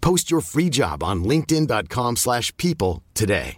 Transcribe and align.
Post 0.00 0.30
your 0.30 0.40
free 0.40 0.70
job 0.70 1.02
on 1.02 1.24
linkedin.com/people 1.24 2.16
slash 2.16 2.52
people 2.56 3.02
today. 3.14 3.56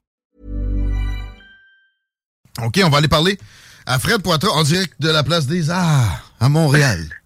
OK, 2.63 2.80
on 2.85 2.91
va 2.91 2.99
aller 2.99 3.09
parler 3.09 3.39
à 3.87 3.99
Fred 3.99 4.23
Poitras 4.23 4.51
en 4.51 4.65
direct 4.65 5.01
de 5.01 5.09
la 5.09 5.23
place 5.23 5.46
des 5.46 5.71
Arts 5.71 6.33
à 6.41 6.49
Montréal. 6.49 7.20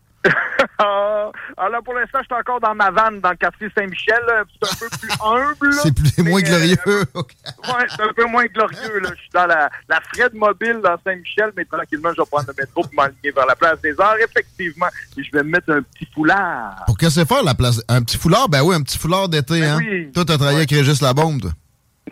Ah, 0.79 1.31
alors 1.57 1.83
pour 1.83 1.95
l'instant, 1.95 2.19
je 2.21 2.25
suis 2.25 2.35
encore 2.35 2.59
dans 2.61 2.75
ma 2.75 2.91
vanne 2.91 3.21
dans 3.21 3.31
le 3.31 3.37
quartier 3.37 3.69
Saint-Michel. 3.77 4.19
là. 4.27 4.43
C'est 4.63 4.71
un 4.85 4.89
peu 4.89 4.97
plus 4.99 5.11
humble. 5.25 5.71
là. 5.77 5.83
C'est 5.83 5.95
plus- 5.95 6.19
Mais, 6.19 6.31
moins 6.31 6.41
euh, 6.41 6.45
glorieux. 6.45 7.05
OK. 7.15 7.31
Ouais, 7.69 7.87
c'est 7.89 8.03
un 8.03 8.13
peu 8.15 8.25
moins 8.27 8.45
glorieux. 8.47 8.99
Là. 9.01 9.11
Je 9.15 9.21
suis 9.21 9.31
dans 9.33 9.47
la, 9.47 9.71
la 9.89 10.01
Fred 10.13 10.35
mobile 10.35 10.81
dans 10.83 10.97
Saint-Michel, 11.05 11.53
mais 11.57 11.65
tranquillement, 11.65 12.11
je 12.17 12.23
vais 12.23 12.29
prendre 12.29 12.47
le 12.49 12.55
métro 12.59 12.83
pour 12.83 12.95
m'aligner 12.95 13.31
vers 13.31 13.47
la 13.47 13.55
place 13.57 13.81
des 13.83 13.95
Arts, 14.01 14.17
effectivement. 14.19 14.87
Et 15.17 15.23
je 15.23 15.31
vais 15.33 15.43
me 15.43 15.51
mettre 15.51 15.71
un 15.71 15.83
petit 15.83 16.09
foulard. 16.15 16.83
Pour 16.87 16.97
que 16.99 17.09
c'est 17.11 17.27
faire 17.29 17.43
la 17.45 17.55
place? 17.55 17.83
Un 17.89 18.03
petit 18.03 18.19
foulard? 18.19 18.49
Ben 18.49 18.63
oui, 18.63 18.75
un 18.75 18.83
petit 18.83 18.99
foulard 18.99 19.29
d'été, 19.29 19.65
hein? 19.65 19.77
oui. 19.79 20.11
Toi, 20.13 20.25
t'as 20.25 20.37
travaillé 20.37 20.59
avec 20.59 20.71
Régis 20.71 21.01
Labombe, 21.03 21.41
toi. 21.41 21.51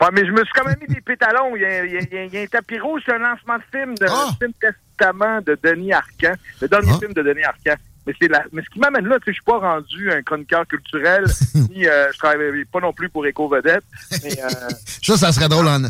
Ouais, 0.00 0.08
mais 0.12 0.24
je 0.26 0.30
me 0.32 0.42
suis 0.44 0.52
quand 0.54 0.64
même 0.64 0.76
mis 0.80 0.94
des 0.94 1.00
pétalons. 1.02 1.54
Il 1.54 1.62
y 1.62 1.64
a, 1.66 1.84
il 1.84 1.92
y 1.92 1.96
a- 1.96 2.00
il 2.00 2.12
y 2.12 2.16
a- 2.18 2.24
il 2.24 2.34
y 2.34 2.38
a 2.38 2.42
un 2.42 2.46
tapis 2.46 2.78
rouge, 2.78 3.02
c'est 3.04 3.12
un 3.14 3.18
lancement 3.18 3.58
de 3.58 3.62
film, 3.78 3.94
de 3.96 4.06
Ah! 4.08 4.30
film 4.38 4.52
Testament 4.58 5.40
de 5.42 5.58
Denis 5.62 5.92
Arcand. 5.92 6.34
Le 6.62 6.68
dernier 6.68 6.92
Ah. 6.94 6.98
film 6.98 7.12
de 7.12 7.22
Denis 7.22 7.44
Arcand. 7.44 7.76
Mais, 8.06 8.14
c'est 8.20 8.28
la, 8.28 8.44
mais 8.52 8.62
ce 8.62 8.70
qui 8.70 8.80
m'amène 8.80 9.06
là, 9.06 9.16
tu 9.18 9.26
sais, 9.26 9.30
je 9.30 9.34
suis 9.34 9.44
pas 9.44 9.58
rendu 9.58 10.10
un 10.10 10.22
chroniqueur 10.22 10.66
culturel, 10.66 11.24
ni 11.70 11.86
euh, 11.86 12.10
je 12.12 12.18
travaille 12.18 12.64
pas 12.64 12.80
non 12.80 12.92
plus 12.92 13.08
pour 13.08 13.24
Éco 13.26 13.48
Vedette. 13.48 13.84
Mais 14.24 14.38
euh, 14.42 14.48
Ça, 15.02 15.16
ça 15.16 15.32
serait 15.32 15.48
drôle 15.48 15.66
en 15.66 15.80
pardon. 15.80 15.88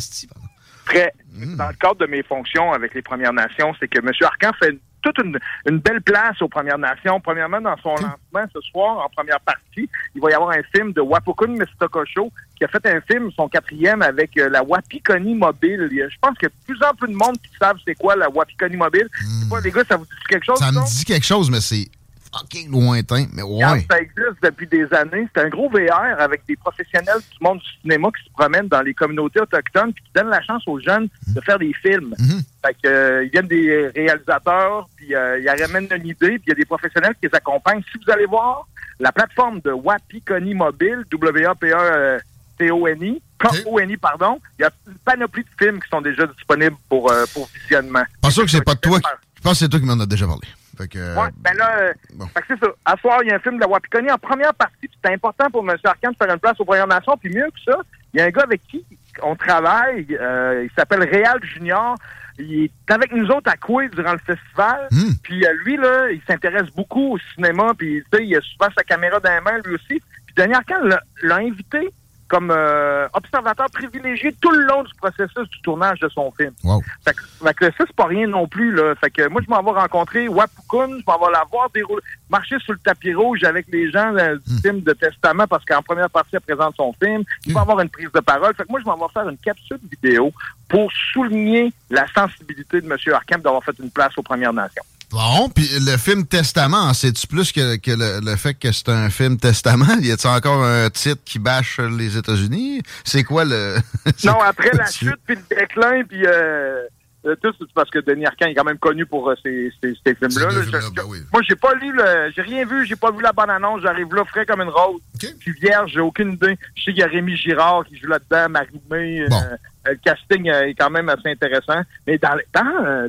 très, 0.85 1.13
Mm. 1.33 1.57
dans 1.57 1.69
le 1.69 1.75
cadre 1.75 1.97
de 1.97 2.07
mes 2.07 2.23
fonctions 2.23 2.73
avec 2.73 2.95
les 2.95 3.03
Premières 3.03 3.33
Nations, 3.33 3.75
c'est 3.81 3.89
que 3.89 3.99
M. 3.99 4.11
Arcan 4.23 4.51
fait 4.59 4.77
toute 5.01 5.19
une, 5.25 5.39
une 5.69 5.79
belle 5.79 6.01
place 6.03 6.41
aux 6.43 6.49
Premières 6.49 6.79
Nations. 6.79 7.21
Premièrement, 7.21 7.61
dans 7.61 7.77
son 7.79 7.91
lancement 7.95 8.47
ce 8.55 8.61
soir, 8.61 8.99
en 8.99 9.09
première 9.09 9.41
partie, 9.41 9.89
il 10.15 10.21
va 10.21 10.31
y 10.31 10.35
avoir 10.35 10.51
un 10.51 10.63
film 10.75 10.93
de 10.93 11.01
Wapukun 11.01 11.49
Mistokosho 11.59 12.31
qui 12.57 12.65
a 12.65 12.69
fait 12.69 12.87
un 12.87 13.01
film, 13.01 13.31
son 13.35 13.49
quatrième, 13.49 14.03
avec 14.03 14.37
euh, 14.37 14.49
la 14.49 14.63
Wapikoni 14.63 15.35
Mobile. 15.35 15.89
Je 15.91 16.17
pense 16.21 16.37
qu'il 16.39 16.45
y 16.45 16.47
a 16.47 16.51
de 16.51 16.65
plus 16.67 16.87
en 16.87 16.95
plus 16.95 17.09
de 17.09 17.17
monde 17.17 17.37
qui 17.43 17.51
savent 17.59 17.79
c'est 17.85 17.95
quoi 17.97 18.15
la 18.15 18.29
Wapikoni 18.29 18.77
Mobile. 18.77 19.09
Sais 19.15 19.49
pas, 19.49 19.61
les 19.61 19.71
gars, 19.73 19.83
ça 19.89 19.97
vous 19.97 20.05
dit 20.05 20.11
quelque 20.29 20.45
chose? 20.45 20.61
Hmm. 20.61 20.65
Ça 20.67 20.71
non? 20.73 20.83
me 20.83 20.87
dit 20.87 21.05
quelque 21.05 21.27
chose, 21.27 21.51
mais 21.51 21.61
c'est 21.61 21.89
fucking 22.33 22.71
lointain. 22.71 23.27
Mais 23.33 23.43
ouais. 23.43 23.87
Ça 23.91 24.01
existe 24.01 24.43
depuis 24.43 24.67
des 24.67 24.87
années. 24.95 25.29
C'est 25.35 25.43
un 25.43 25.49
gros 25.49 25.69
VR 25.69 26.19
avec 26.19 26.45
des 26.47 26.57
professionnels 26.57 27.19
du 27.31 27.39
monde 27.41 27.59
du 27.59 27.67
cinéma 27.83 28.09
qui 28.17 28.25
se 28.25 28.31
promènent 28.33 28.69
dans 28.69 28.81
les 28.83 28.95
communautés 28.95 29.41
autochtones 29.41 29.93
puis 29.93 30.03
qui 30.05 30.11
donnent 30.15 30.31
la 30.31 30.43
chance 30.43 30.63
aux 30.67 30.81
jeunes 30.81 31.09
de 31.29 31.41
faire 31.43 31.59
des 31.59 31.73
films. 31.75 32.15
Mhm. 32.19 32.43
Fait 32.65 32.75
que, 32.83 32.89
euh, 32.89 33.25
ils 33.25 33.31
viennent 33.31 33.49
des 33.49 33.89
réalisateurs, 33.95 34.89
puis 34.97 35.15
euh, 35.15 35.39
ils 35.41 35.49
ramènent 35.63 35.89
une 35.91 36.07
idée, 36.07 36.39
puis 36.39 36.43
il 36.47 36.51
y 36.51 36.53
a 36.53 36.57
des 36.57 36.65
professionnels 36.65 37.15
qui 37.21 37.27
les 37.29 37.35
accompagnent. 37.35 37.83
Si 37.93 37.99
vous 38.05 38.11
allez 38.13 38.27
voir 38.27 38.67
la 39.01 39.11
plateforme 39.13 39.61
de 39.61 39.73
Wapikoni 39.73 40.55
Mobile, 40.55 41.05
W-A-P-A-T-O-N-I, 41.11 43.23
K-O-N-I, 43.39 43.97
pardon, 43.97 44.41
il 44.59 44.63
y 44.63 44.65
a 44.65 44.71
une 44.87 44.95
panoplie 45.05 45.43
de 45.43 45.49
films 45.59 45.81
qui 45.83 45.89
sont 45.89 46.01
déjà 46.01 46.27
disponibles 46.27 46.77
pour, 46.89 47.11
euh, 47.11 47.25
pour 47.35 47.49
visionnement. 47.63 48.05
Pas 48.21 48.31
sûr 48.31 48.45
que 48.45 48.51
c'est 48.51 48.63
pas 48.63 48.75
de 48.75 48.81
toi. 48.81 49.01
qui- 49.01 49.07
Je 49.37 49.41
pense 49.43 49.53
que 49.55 49.59
c'est 49.65 49.69
toi 49.69 49.81
qui 49.81 49.87
m'en 49.87 49.99
as 49.99 50.07
déjà 50.07 50.27
parlé. 50.27 50.47
Fait 50.77 50.89
que, 50.89 50.99
Ouais, 50.99 51.29
ben 51.39 51.55
là, 51.57 51.77
euh, 51.79 51.93
bon. 52.15 52.27
c'est 52.49 52.59
ça. 52.59 52.67
À 52.85 52.97
soir, 52.97 53.21
il 53.23 53.29
y 53.29 53.33
a 53.33 53.37
un 53.37 53.41
film 53.41 53.57
de 53.57 53.61
la 53.61 53.69
Wapikoni 53.69 54.11
en 54.11 54.19
première 54.19 54.55
partie. 54.55 54.89
puis 54.89 54.99
C'est 55.05 55.13
important 55.13 55.51
pour 55.51 55.69
M. 55.69 55.77
Arcand 55.85 56.11
de 56.11 56.17
faire 56.17 56.33
une 56.33 56.41
place 56.41 56.59
aux 56.61 56.65
Premières 56.65 56.87
Nations. 56.87 57.17
Puis 57.19 57.29
mieux 57.35 57.47
que 57.51 57.73
ça, 57.73 57.79
il 58.15 58.21
y 58.21 58.23
a 58.23 58.27
un 58.27 58.31
gars 58.31 58.43
avec 58.43 58.63
qui 58.69 58.85
on 59.23 59.37
travaille. 59.37 60.07
euh, 60.19 60.65
il 60.65 60.71
s'appelle 60.77 61.03
Réal 61.05 61.39
Junior. 61.45 61.95
Il 62.39 62.65
est 62.65 62.91
avec 62.91 63.13
nous 63.13 63.27
autres 63.29 63.51
à 63.51 63.57
Coué 63.57 63.89
durant 63.91 64.13
le 64.13 64.19
festival. 64.19 64.89
Hmm. 64.91 65.13
Puis 65.23 65.45
euh, 65.45 65.53
lui, 65.65 65.77
là, 65.77 66.11
il 66.11 66.21
s'intéresse 66.27 66.71
beaucoup 66.75 67.15
au 67.15 67.19
cinéma. 67.35 67.73
Puis 67.77 68.03
tu 68.11 68.19
sais, 68.19 68.25
il 68.27 68.35
a 68.37 68.41
souvent 68.41 68.71
sa 68.77 68.83
caméra 68.85 69.21
dans 69.21 69.31
la 69.31 69.41
main, 69.43 69.59
lui 69.65 69.75
aussi. 69.75 70.01
Puis 70.27 70.35
Denis 70.37 70.55
Arcand 70.55 70.81
l'a 71.23 71.37
invité 71.37 71.93
comme 72.33 72.51
euh, 72.51 73.07
observateur 73.13 73.67
privilégié 73.71 74.35
tout 74.41 74.51
le 74.51 74.65
long 74.65 74.83
du 74.85 74.95
processus 74.95 75.47
du 75.51 75.61
tournage 75.61 76.01
de 76.01 76.09
son 76.09 76.33
film. 76.33 76.53
wow. 76.65 76.81
Fait 77.05 77.13
que, 77.13 77.21
fait 77.45 77.55
que 77.55 77.65
ça, 77.67 77.85
c'est 77.87 77.95
pas 77.95 78.07
rien 78.07 78.27
non 78.27 78.49
plus, 78.49 78.75
là. 78.75 78.95
Fait 78.95 79.11
que 79.11 79.29
moi, 79.29 79.43
je 79.45 79.51
m'en 79.51 79.63
vais 79.63 79.79
rencontrer 79.79 80.29
Wapukun, 80.29 80.99
je 80.99 81.03
m'en 81.07 81.19
vais 81.19 81.31
la 81.31 81.45
voir 81.53 81.69
dérouler, 81.75 82.03
marcher 82.31 82.59
sur 82.61 82.73
le 82.73 82.79
tapis 82.79 83.13
rouge 83.13 83.45
avec 83.45 83.67
les 83.71 83.91
gens 83.91 84.17
euh, 84.17 84.39
du 84.47 84.63
film 84.63 84.81
de 84.81 84.95
Testament, 84.95 85.47
parce 85.47 85.63
qu'en 85.67 85.83
première 85.83 86.09
partie, 86.09 86.37
elle 86.37 86.41
présente 86.41 86.75
son 86.77 86.95
film. 86.95 87.23
Il 87.45 87.53
va 87.53 87.61
avoir 87.61 87.81
une 87.81 87.91
prise 87.91 88.11
de 88.11 88.21
parole. 88.21 88.55
Fait 88.55 88.65
que 88.65 88.71
moi, 88.71 88.81
je 88.81 88.87
m'en 88.87 88.97
vais 88.97 89.13
faire 89.13 89.29
une 89.29 89.37
capsule 89.37 89.81
vidéo 89.91 90.33
pour 90.71 90.91
souligner 91.13 91.71
la 91.91 92.07
sensibilité 92.15 92.81
de 92.81 92.87
M. 92.87 92.97
Arkham 93.13 93.43
d'avoir 93.43 93.63
fait 93.63 93.79
une 93.79 93.91
place 93.91 94.17
aux 94.17 94.23
Premières 94.23 94.55
Nations. 94.55 94.85
Bon, 95.13 95.51
puis 95.51 95.69
le 95.79 95.97
film 95.99 96.27
Testament, 96.27 96.79
en 96.85 96.95
sais-tu 96.95 97.27
plus 97.27 97.53
que, 97.53 97.77
que 97.77 97.91
le, 97.91 98.25
le 98.25 98.37
fait 98.37 98.55
que 98.55 98.73
c'est 98.73 98.89
un 98.89 99.11
film 99.11 99.37
Testament? 99.37 99.99
Y 100.01 100.11
a-t-il 100.11 100.29
encore 100.35 100.65
un 100.65 100.89
titre 100.89 101.21
qui 101.25 101.39
bâche 101.39 101.79
les 101.79 102.17
États-Unis? 102.17 102.83
C'est 103.05 103.23
quoi 103.23 103.45
le. 103.45 103.77
Non, 104.25 104.41
après 104.41 104.71
la 104.73 104.87
chute, 104.87 105.19
puis 105.27 105.37
le 105.37 105.57
déclin, 105.57 106.03
puis 106.05 106.25
euh, 106.27 106.85
euh, 107.27 107.37
tout, 107.43 107.53
c'est 107.59 107.71
parce 107.75 107.91
que 107.91 107.99
Denis 107.99 108.25
Arcand 108.27 108.47
est 108.47 108.55
quand 108.55 108.65
même 108.65 108.79
connu 108.79 109.05
pour 109.07 109.29
euh, 109.29 109.35
ces, 109.43 109.71
ces, 109.83 109.95
ces 110.05 110.15
films-là. 110.15 110.47
Là. 110.51 110.63
Je- 110.81 110.91
ben 110.91 111.03
oui. 111.07 111.19
Moi, 111.33 111.43
j'ai 111.47 111.57
pas 111.57 111.75
lu 111.75 111.93
le, 111.93 112.33
j'ai 112.35 112.43
rien 112.43 112.65
vu, 112.65 112.87
j'ai 112.87 112.97
pas 112.97 113.11
vu 113.13 113.21
la 113.23 113.33
bonne 113.33 113.51
annonce. 113.51 113.83
J'arrive 113.83 114.13
là 114.15 114.25
frais 114.25 114.47
comme 114.47 114.63
une 114.63 114.71
rose. 114.71 115.01
OK. 115.15 115.27
Puis 115.39 115.53
vierge, 115.61 115.93
j'ai 115.93 116.01
aucune 116.01 116.33
idée. 116.33 116.59
Je 116.75 116.85
sais 116.85 116.91
qu'il 116.93 117.01
y 117.01 117.03
a 117.03 117.07
Rémi 117.07 117.37
Girard 117.37 117.85
qui 117.85 117.99
joue 117.99 118.09
là-dedans, 118.09 118.49
Marie-Mé. 118.49 119.27
Bon. 119.29 119.37
euh, 119.37 119.57
le 119.91 119.97
casting 120.03 120.49
est 120.49 120.75
quand 120.75 120.91
même 120.91 121.09
assez 121.11 121.29
intéressant. 121.29 121.83
Mais 122.07 122.19
dans, 122.19 122.35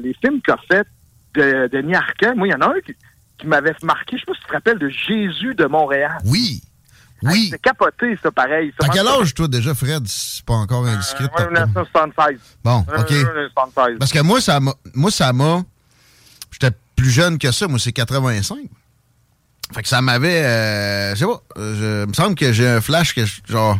les 0.04 0.14
films 0.22 0.42
qu'a 0.42 0.58
fait 0.70 0.86
de 1.42 1.94
Arcand, 1.96 2.36
moi, 2.36 2.48
il 2.48 2.52
y 2.52 2.54
en 2.56 2.62
a 2.62 2.68
un 2.68 2.80
qui, 2.86 2.94
qui 3.38 3.48
m'avait 3.48 3.74
marqué. 3.84 4.18
Je 4.18 4.22
sais 4.22 4.26
pas 4.26 4.34
si 4.34 4.42
tu 4.42 4.48
te 4.48 4.54
rappelles 4.54 4.80
de 4.80 4.90
Jésus 4.90 5.56
de 5.56 5.66
Montréal. 5.66 6.18
Oui. 6.26 6.62
Oui. 7.24 7.48
C'est 7.52 7.62
capoté, 7.62 8.18
ça, 8.22 8.32
pareil. 8.32 8.74
T'as 8.78 8.90
quel 8.90 9.08
âge, 9.08 9.34
toi, 9.34 9.48
déjà, 9.48 9.74
Fred? 9.74 10.06
C'est 10.08 10.44
pas 10.44 10.56
encore 10.56 10.86
indiscret. 10.86 11.30
Euh, 11.40 11.44
ouais, 11.46 11.52
1976. 11.52 12.38
Bon, 12.64 12.80
OK. 12.80 13.10
1976. 13.12 13.98
Parce 13.98 14.12
que 14.12 14.20
moi, 14.20 14.42
ça 14.42 14.60
m'a. 14.60 14.74
Moi, 14.94 15.10
ça 15.10 15.32
m'a. 15.32 15.64
J'étais 16.52 16.76
plus 16.98 17.10
jeune 17.12 17.38
que 17.38 17.52
ça. 17.52 17.68
Moi, 17.70 17.80
c'est 17.80 17.94
85. 17.94 18.58
Fait 19.74 19.82
que 19.84 19.88
ça 19.88 20.02
m'avait. 20.02 20.44
Euh, 20.44 21.16
je 21.16 21.20
sais 21.20 21.26
pas. 21.26 21.42
euh, 21.58 21.76
je- 21.80 22.04
il 22.04 22.10
me 22.10 22.14
semble 22.14 22.36
que 22.36 22.52
j'ai 22.52 22.68
un 22.68 22.82
flash 22.82 23.16
que, 23.16 23.26
je- 23.26 23.42
genre. 23.48 23.80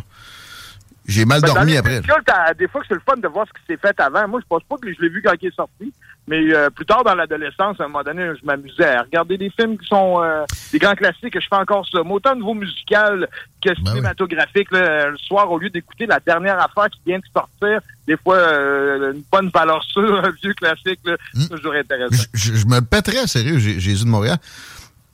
J'ai 1.06 1.24
mal 1.26 1.40
Ben, 1.42 1.52
dormi 1.52 1.76
après. 1.76 2.00
des 2.00 2.66
fois 2.68 2.80
que 2.80 2.86
c'est 2.88 2.94
le 2.94 3.02
fun 3.06 3.16
de 3.16 3.28
voir 3.28 3.46
ce 3.46 3.52
qui 3.60 3.66
s'est 3.66 3.76
fait 3.76 3.98
avant. 4.00 4.26
Moi, 4.26 4.40
je 4.40 4.46
pense 4.48 4.62
pas 4.64 4.76
que 4.78 4.92
je 4.92 5.00
l'ai 5.02 5.08
vu 5.10 5.20
quand 5.22 5.34
il 5.40 5.48
est 5.48 5.54
sorti. 5.54 5.92
Mais 6.26 6.40
euh, 6.54 6.70
plus 6.70 6.86
tard 6.86 7.04
dans 7.04 7.14
l'adolescence, 7.14 7.78
à 7.78 7.84
un 7.84 7.88
moment 7.88 8.02
donné, 8.02 8.30
je 8.40 8.46
m'amusais 8.46 8.86
à 8.96 9.02
regarder 9.02 9.36
des 9.36 9.50
films 9.50 9.76
qui 9.76 9.86
sont 9.86 10.22
euh, 10.22 10.44
des 10.72 10.78
grands 10.78 10.94
classiques. 10.94 11.38
Je 11.38 11.46
fais 11.46 11.56
encore 11.56 11.86
ça. 11.86 11.98
Mais 12.02 12.12
autant 12.12 12.32
au 12.32 12.36
niveau 12.36 12.54
musical 12.54 13.28
que 13.62 13.68
Ben 13.68 13.74
oui. 13.84 13.88
cinématographique. 13.90 14.70
là, 14.70 15.10
le 15.10 15.18
soir, 15.18 15.50
au 15.52 15.58
lieu 15.58 15.68
d'écouter 15.68 16.06
la 16.06 16.20
dernière 16.20 16.58
affaire 16.58 16.88
qui 16.88 17.00
vient 17.06 17.18
de 17.18 17.24
sortir, 17.36 17.80
des 18.06 18.16
fois, 18.16 18.36
euh, 18.38 19.12
une 19.12 19.22
bonne 19.30 19.50
valeur 19.52 19.82
sûre, 19.84 20.20
un 20.24 20.30
vieux 20.42 20.54
classique, 20.54 21.00
là, 21.04 21.16
c'est 21.34 21.50
toujours 21.50 21.74
intéressant. 21.74 22.24
Je, 22.32 22.64
me 22.66 22.80
pèterais 22.80 23.26
sérieux, 23.26 23.58
Jé- 23.58 23.78
Jésus 23.78 24.04
de 24.04 24.08
Montréal. 24.10 24.38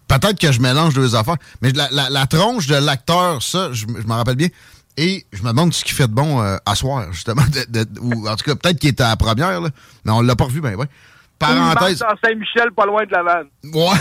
Peut-être 0.07 0.39
que 0.41 0.51
je 0.53 0.61
mélange 0.61 0.95
deux 0.95 1.15
affaires, 1.17 1.37
mais 1.63 1.71
la, 1.73 1.89
la- 1.91 2.11
la 2.11 2.27
tronche 2.27 2.67
de 2.69 2.75
l'acteur, 2.77 3.43
ça, 3.43 3.71
je, 3.73 3.87
je 3.87 4.07
m'en 4.07 4.17
rappelle 4.17 4.37
bien. 4.37 4.49
Et 4.97 5.25
je 5.33 5.43
me 5.43 5.49
demande 5.49 5.73
ce 5.73 5.85
qu'il 5.85 5.95
fait 5.95 6.09
de 6.09 6.13
bon 6.13 6.43
euh, 6.43 6.57
à 6.67 6.75
soir, 6.75 7.13
justement. 7.13 7.43
de- 7.71 7.85
de- 7.85 8.01
ou 8.01 8.29
en 8.29 8.37
tout 8.37 8.45
cas, 8.45 8.55
peut-être 8.55 8.79
qu'il 8.79 8.91
était 8.91 9.03
à 9.05 9.11
la 9.11 9.17
première, 9.17 9.61
là, 9.61 9.69
mais 10.05 10.13
on 10.13 10.21
l'a 10.21 10.37
pas 10.37 10.45
revu, 10.45 10.61
ben 10.61 10.75
ouais. 10.75 10.87
Il 10.87 11.39
Parenthèse. 11.47 12.01
dans 12.01 12.09
Saint-Michel, 12.23 12.71
pas 12.77 12.85
loin 12.85 13.05
de 13.07 13.11
la 13.13 13.23
vanne. 13.23 13.47
Ouais. 13.73 13.97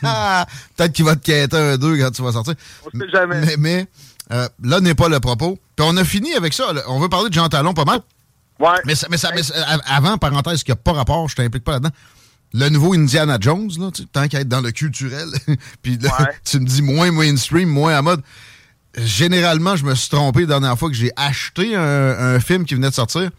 peut-être 0.76 0.92
qu'il 0.92 1.04
va 1.04 1.16
te 1.16 1.24
quêter 1.24 1.56
un 1.56 1.76
deux 1.76 1.98
quand 1.98 2.10
tu 2.10 2.22
vas 2.22 2.32
sortir. 2.32 2.54
On 2.86 2.98
sait 2.98 3.08
jamais. 3.12 3.40
Mais, 3.44 3.56
mais, 3.58 3.86
euh, 4.32 4.48
là 4.62 4.80
n'est 4.80 4.94
pas 4.94 5.08
le 5.08 5.20
propos. 5.20 5.58
Puis 5.76 5.86
on 5.88 5.96
a 5.98 6.04
fini 6.04 6.34
avec 6.34 6.52
ça. 6.54 6.72
là. 6.72 6.82
On 6.88 6.98
veut 6.98 7.08
parler 7.08 7.28
de 7.28 7.34
Jean 7.34 7.48
Talon 7.48 7.74
pas 7.74 7.84
mal. 7.84 8.00
Ouais. 8.58 8.68
Mais, 8.86 8.94
ça, 8.94 9.08
mais, 9.10 9.16
ça, 9.18 9.30
mais 9.34 9.42
ça- 9.42 9.54
av- 9.68 9.80
avant, 9.86 10.16
parenthèse, 10.18 10.62
qui 10.62 10.70
n'a 10.70 10.76
pas 10.76 10.92
rapport, 10.92 11.28
je 11.28 11.36
t'implique 11.36 11.64
pas 11.64 11.72
là-dedans. 11.72 11.90
Le 12.52 12.68
nouveau 12.68 12.94
Indiana 12.94 13.38
Jones, 13.40 13.70
là, 13.78 13.90
tant 14.12 14.26
qu'à 14.28 14.40
être 14.40 14.48
dans 14.48 14.60
le 14.60 14.70
culturel, 14.72 15.28
puis 15.82 15.96
là, 15.98 16.10
Ouais. 16.18 16.26
tu 16.44 16.58
me 16.60 16.64
dis 16.66 16.82
moins 16.82 17.10
mainstream, 17.10 17.68
moins 17.68 17.94
à 17.94 18.02
mode. 18.02 18.22
Généralement, 18.96 19.76
je 19.76 19.84
me 19.84 19.94
suis 19.94 20.08
trompé 20.08 20.40
la 20.42 20.46
dernière 20.46 20.78
fois 20.78 20.88
que 20.88 20.94
j'ai 20.96 21.12
acheté 21.16 21.76
un, 21.76 21.82
un 22.34 22.40
film 22.40 22.64
qui 22.64 22.74
venait 22.74 22.90
de 22.90 22.94
sortir. 22.94 23.30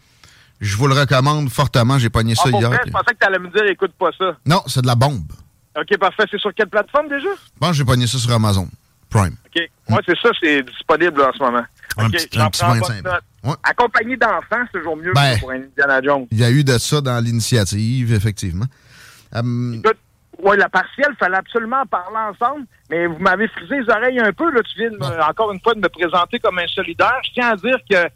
Je 0.60 0.76
vous 0.76 0.86
le 0.86 0.94
recommande 0.94 1.50
fortement. 1.50 1.98
J'ai 1.98 2.08
pogné 2.10 2.34
ça 2.34 2.44
Ah, 2.46 2.50
hier. 2.58 2.68
vrai, 2.70 2.80
je 2.86 2.90
pensais 2.90 3.12
que 3.14 3.18
tu 3.20 3.26
allais 3.26 3.38
me 3.38 3.48
dire, 3.50 3.64
écoute 3.66 3.92
pas 3.98 4.10
ça. 4.16 4.36
Non, 4.46 4.62
c'est 4.66 4.80
de 4.82 4.86
la 4.86 4.94
bombe. 4.94 5.30
OK, 5.76 5.98
parfait. 5.98 6.24
C'est 6.30 6.38
sur 6.40 6.54
quelle 6.54 6.68
plateforme 6.68 7.08
déjà? 7.08 7.28
Je 7.28 7.58
pense 7.58 7.70
que 7.70 7.76
j'ai 7.76 7.84
pogné 7.84 8.06
ça 8.06 8.18
sur 8.18 8.30
Amazon 8.32 8.68
Prime. 9.10 9.36
OK. 9.46 9.62
Moi, 9.88 10.00
c'est 10.06 10.16
ça, 10.22 10.30
c'est 10.40 10.62
disponible 10.62 11.18
là, 11.20 11.30
en 11.30 11.32
ce 11.32 11.38
moment. 11.42 11.64
Un 11.98 12.08
petit- 12.10 12.38
un 12.38 12.48
petit 12.48 12.60
prends 12.62 12.74
25. 12.74 13.02
bonne 13.02 13.12
note. 13.12 13.22
Ouais. 13.44 13.54
Accompagné 13.64 14.16
d'enfants, 14.16 14.64
c'est 14.72 14.78
toujours 14.78 14.96
mieux 14.96 15.12
Ben. 15.14 15.38
pour 15.40 15.50
Indiana 15.50 16.00
Jones. 16.02 16.26
Il 16.30 16.38
y 16.38 16.44
a 16.44 16.50
eu 16.50 16.64
de 16.64 16.78
ça 16.78 17.00
dans 17.00 17.22
l'initiative, 17.22 18.12
effectivement. 18.14 18.66
Hum, 19.34 19.74
Écoute, 19.84 19.98
ouais, 20.42 20.56
la 20.56 20.68
partielle, 20.68 21.14
fallait 21.18 21.36
absolument 21.38 21.80
en 21.82 21.86
parler 21.86 22.16
ensemble, 22.30 22.66
mais 22.90 23.06
vous 23.06 23.18
m'avez 23.18 23.48
frisé 23.48 23.80
les 23.80 23.88
oreilles 23.90 24.20
un 24.20 24.32
peu. 24.32 24.50
Là, 24.52 24.60
tu 24.62 24.78
viens 24.78 24.90
de 24.90 24.96
me- 24.96 25.22
encore 25.28 25.50
une 25.52 25.60
fois 25.60 25.74
de 25.74 25.80
me 25.80 25.88
présenter 25.88 26.38
comme 26.38 26.58
un 26.58 26.66
solidaire. 26.66 27.18
Je 27.24 27.30
tiens 27.32 27.50
à 27.52 27.56
dire 27.56 27.78
que 27.90 28.08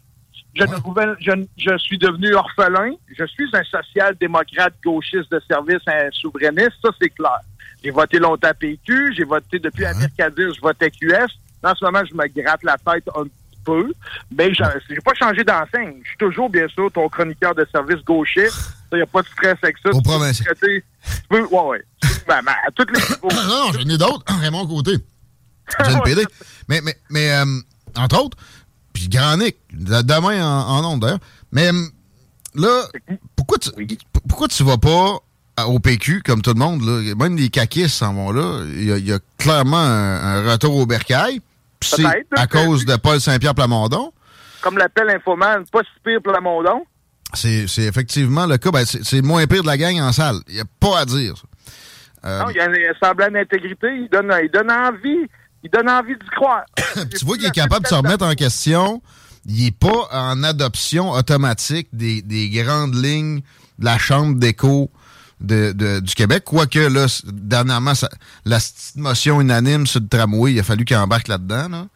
je, 0.55 0.63
ne 0.63 0.79
pouvais- 0.81 1.05
je, 1.19 1.31
ne- 1.31 1.45
je 1.57 1.77
suis 1.77 1.97
devenu 1.97 2.33
orphelin. 2.35 2.91
Je 3.17 3.25
suis 3.25 3.47
un 3.53 3.63
social-démocrate 3.63 4.73
gauchiste 4.83 5.31
de 5.31 5.41
service, 5.49 5.81
un 5.87 6.09
souverainiste. 6.11 6.73
Ça, 6.83 6.89
c'est 7.01 7.09
clair. 7.09 7.39
J'ai 7.83 7.91
voté 7.91 8.19
longtemps 8.19 8.51
PQ. 8.59 9.13
J'ai 9.15 9.23
voté 9.23 9.59
depuis 9.59 9.85
à 9.85 9.93
Mercadir, 9.93 10.53
je 10.53 10.61
votais 10.61 10.89
QS. 10.91 11.27
En 11.63 11.75
ce 11.75 11.85
moment, 11.85 12.03
je 12.09 12.13
me 12.13 12.27
gratte 12.27 12.63
la 12.63 12.77
tête 12.77 13.07
un 13.15 13.23
petit 13.23 13.61
peu. 13.65 13.91
Mais 14.35 14.53
je 14.53 14.63
n'ai 14.63 14.99
pas 15.03 15.13
changé 15.13 15.43
d'enseigne. 15.43 15.99
Je 16.03 16.09
suis 16.09 16.17
toujours, 16.17 16.49
bien 16.49 16.67
sûr, 16.69 16.91
ton 16.91 17.07
chroniqueur 17.09 17.53
de 17.55 17.65
service 17.71 18.03
gauchiste. 18.03 18.76
Il 18.91 18.95
n'y 18.97 19.01
a 19.01 19.05
pas 19.05 19.21
de 19.21 19.27
stress 19.27 19.55
avec 19.61 19.77
ça. 19.83 19.89
Au 19.89 19.93
Tu 19.93 19.97
peux 19.97 20.09
provincial. 20.09 20.47
me 20.49 20.55
traiter- 20.55 20.83
tu 21.05 21.21
peux- 21.29 21.45
ouais, 21.45 21.61
ouais. 21.61 21.83
Ben, 22.27 22.41
ben, 22.43 22.53
à 22.67 22.71
toutes 22.71 22.89
les 22.91 22.99
non, 23.23 23.43
non, 23.47 23.71
j'en 23.73 23.79
ai 23.89 23.97
d'autres. 23.97 24.23
Raymond 24.41 24.67
Côté. 24.67 24.97
J'ai 25.85 25.91
une 25.93 26.01
PD. 26.03 26.25
Mais, 26.69 26.81
mais, 26.81 26.95
mais 27.09 27.31
euh, 27.31 27.45
entre 27.95 28.23
autres, 28.23 28.37
puis 28.93 29.09
Grand 29.09 29.37
Nick, 29.37 29.57
de- 29.73 30.01
demain 30.01 30.41
en, 30.45 30.77
en 30.77 30.93
ondes 30.93 31.01
d'ailleurs. 31.01 31.19
Mais 31.51 31.71
euh, 31.71 31.85
là, 32.55 32.83
pourquoi 33.35 33.57
tu, 33.57 33.69
pourquoi 34.27 34.47
tu 34.47 34.63
vas 34.63 34.77
pas 34.77 35.17
au 35.65 35.79
PQ 35.79 36.21
comme 36.23 36.41
tout 36.41 36.53
le 36.53 36.59
monde? 36.59 36.81
Là? 36.83 37.15
Même 37.15 37.35
les 37.37 37.49
caquistes 37.49 37.95
s'en 37.95 38.13
vont 38.13 38.31
là. 38.31 38.63
Il 38.65 38.83
y, 38.85 38.91
a- 38.91 38.97
il 38.97 39.05
y 39.07 39.13
a 39.13 39.19
clairement 39.37 39.77
un, 39.77 40.45
un 40.45 40.51
retour 40.51 40.75
au 40.75 40.85
bercail. 40.85 41.41
C'est 41.81 42.03
à 42.35 42.47
cause 42.47 42.85
de 42.85 42.95
Paul 42.95 43.19
Saint-Pierre 43.21 43.53
Plamondon. 43.55 44.11
Comme 44.61 44.77
l'appelle 44.77 45.09
Infoman, 45.11 45.63
pas 45.71 45.81
si 45.83 45.89
pire 46.03 46.19
pour 46.23 46.33
la 46.33 46.41
Mondon. 46.41 46.83
C'est 47.33 47.67
c'est 47.67 47.83
effectivement 47.83 48.45
le 48.45 48.57
cas. 48.57 48.71
Ben, 48.71 48.85
c'est 48.85 49.03
c'est 49.03 49.17
le 49.17 49.21
moins 49.27 49.45
pire 49.47 49.61
de 49.61 49.67
la 49.67 49.77
gang 49.77 49.99
en 49.99 50.11
salle. 50.11 50.37
Il 50.47 50.55
n'y 50.55 50.61
a 50.61 50.65
pas 50.79 50.99
à 50.99 51.05
dire. 51.05 51.33
Euh, 52.25 52.39
Non, 52.43 52.49
il 52.49 52.55
y 52.55 52.59
a 52.59 52.65
un 52.65 53.05
semblant 53.05 53.29
d'intégrité. 53.29 53.87
Il 53.95 54.09
donne, 54.11 54.33
il 54.43 54.49
donne 54.51 54.71
envie. 54.71 55.27
Il 55.63 55.69
donne 55.69 55.89
envie 55.89 56.13
d'y 56.15 56.29
croire. 56.35 56.63
tu 57.17 57.25
vois 57.25 57.35
qu'il 57.37 57.45
est 57.47 57.51
capable 57.51 57.83
de 57.83 57.89
se 57.89 57.95
remettre 57.95 58.25
en 58.25 58.33
question. 58.33 59.01
Il 59.45 59.63
n'est 59.65 59.71
pas 59.71 60.07
en 60.11 60.43
adoption 60.43 61.11
automatique 61.11 61.89
des, 61.93 62.21
des 62.21 62.49
grandes 62.49 62.95
lignes 62.95 63.41
de 63.79 63.85
la 63.85 63.97
Chambre 63.97 64.35
d'écho 64.37 64.89
de, 65.39 65.71
de- 65.71 65.99
du 65.99 66.15
Québec. 66.15 66.43
Quoique, 66.45 66.79
là, 66.79 67.05
dernièrement, 67.25 67.95
ça- 67.95 68.09
la 68.45 68.57
motion 68.95 69.39
unanime 69.41 69.85
sur 69.87 69.99
le 70.01 70.07
tramway, 70.07 70.53
il 70.53 70.59
a 70.59 70.63
fallu 70.63 70.83
qu'il 70.85 70.97
embarque 70.97 71.27
là-dedans. 71.27 71.69
Là. 71.69 71.87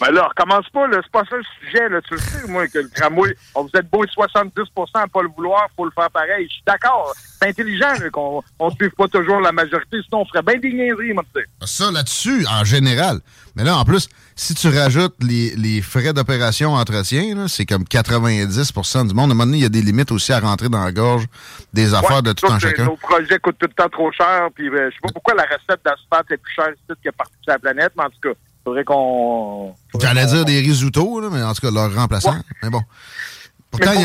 Ben 0.00 0.12
là, 0.12 0.28
recommence 0.28 0.68
pas, 0.70 0.86
là. 0.86 0.98
C'est 1.02 1.10
pas 1.10 1.24
ça 1.28 1.36
le 1.36 1.42
sujet, 1.60 1.88
là. 1.88 2.00
Tu 2.02 2.14
le 2.14 2.20
sais, 2.20 2.46
moi, 2.46 2.68
que 2.68 2.78
le 2.78 2.88
tramway, 2.90 3.36
on 3.54 3.62
vous 3.62 3.70
êtes 3.74 3.90
beau 3.90 4.04
de 4.04 4.10
70% 4.10 4.50
à 4.94 5.08
pas 5.08 5.22
le 5.22 5.28
vouloir, 5.28 5.66
faut 5.76 5.84
le 5.84 5.90
faire 5.90 6.10
pareil. 6.10 6.46
Je 6.48 6.54
suis 6.54 6.62
d'accord. 6.66 7.14
C'est 7.40 7.48
intelligent, 7.48 7.92
là, 8.00 8.10
qu'on 8.10 8.42
on 8.58 8.70
suive 8.70 8.90
pas 8.90 9.08
toujours 9.08 9.40
la 9.40 9.52
majorité, 9.52 9.98
sinon 10.08 10.22
on 10.22 10.24
ferait 10.24 10.42
bien 10.42 10.58
des 10.58 10.72
niaiseries, 10.72 11.12
moi, 11.12 11.24
tu 11.34 11.40
sais. 11.40 11.46
Ça, 11.64 11.90
là-dessus, 11.90 12.46
en 12.46 12.64
général. 12.64 13.20
Mais 13.56 13.64
là, 13.64 13.76
en 13.76 13.84
plus, 13.84 14.08
si 14.36 14.54
tu 14.54 14.68
rajoutes 14.68 15.16
les, 15.20 15.54
les 15.56 15.82
frais 15.82 16.12
d'opération 16.12 16.74
entretien, 16.74 17.34
là, 17.34 17.48
c'est 17.48 17.66
comme 17.66 17.82
90% 17.82 19.08
du 19.08 19.14
monde. 19.14 19.30
À 19.30 19.32
un 19.32 19.34
moment 19.34 19.46
donné, 19.46 19.58
il 19.58 19.62
y 19.62 19.66
a 19.66 19.68
des 19.68 19.82
limites 19.82 20.12
aussi 20.12 20.32
à 20.32 20.38
rentrer 20.38 20.68
dans 20.68 20.84
la 20.84 20.92
gorge 20.92 21.26
des 21.72 21.92
affaires 21.94 22.16
Ouais, 22.16 22.22
de 22.22 22.32
tout 22.32 22.46
que 22.46 22.58
chacun. 22.60 22.84
Nos 22.84 22.96
projets 22.96 23.38
coûtent 23.40 23.58
tout 23.58 23.66
le 23.66 23.74
temps 23.74 23.88
trop 23.88 24.12
cher, 24.12 24.48
puis 24.54 24.68
euh, 24.68 24.88
je 24.90 24.94
sais 24.94 25.00
pas 25.02 25.12
pourquoi 25.12 25.34
la 25.34 25.42
recette 25.42 25.84
d'asphalte 25.84 26.30
est 26.30 26.36
plus 26.36 26.54
chère 26.54 26.70
ici 26.70 27.00
que 27.04 27.10
partout 27.10 27.34
sur 27.42 27.52
la 27.52 27.58
planète, 27.58 27.92
mais 27.96 28.04
en 28.04 28.10
tout 28.10 28.20
cas, 28.22 28.30
faudrait 28.68 28.84
qu'on... 28.84 29.74
J'allais 30.00 30.26
dire 30.26 30.44
des 30.44 30.60
risottos, 30.60 31.20
là, 31.20 31.28
mais 31.32 31.42
en 31.42 31.52
tout 31.54 31.60
cas, 31.62 31.70
leur 31.70 31.94
remplaçant. 31.94 32.32
Ouais. 32.32 32.40
Mais 32.62 32.70
bon. 32.70 32.82
Pourtant, 33.70 33.92
il 33.94 34.00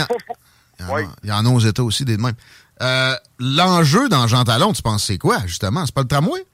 y, 1.25 1.27
y 1.27 1.31
en 1.31 1.45
a- 1.45 1.49
aux 1.49 1.59
États 1.59 1.83
aussi, 1.83 2.05
des 2.05 2.17
de 2.17 2.21
même. 2.21 2.33
Euh, 2.81 3.13
L'enjeu 3.39 4.09
dans 4.09 4.27
Jean 4.27 4.43
Talon, 4.43 4.73
tu 4.73 4.81
penses 4.81 5.05
c'est 5.05 5.17
quoi, 5.17 5.37
justement? 5.45 5.85
C'est 5.85 5.93
pas 5.95 6.01
le 6.01 6.07
tramway? 6.07 6.45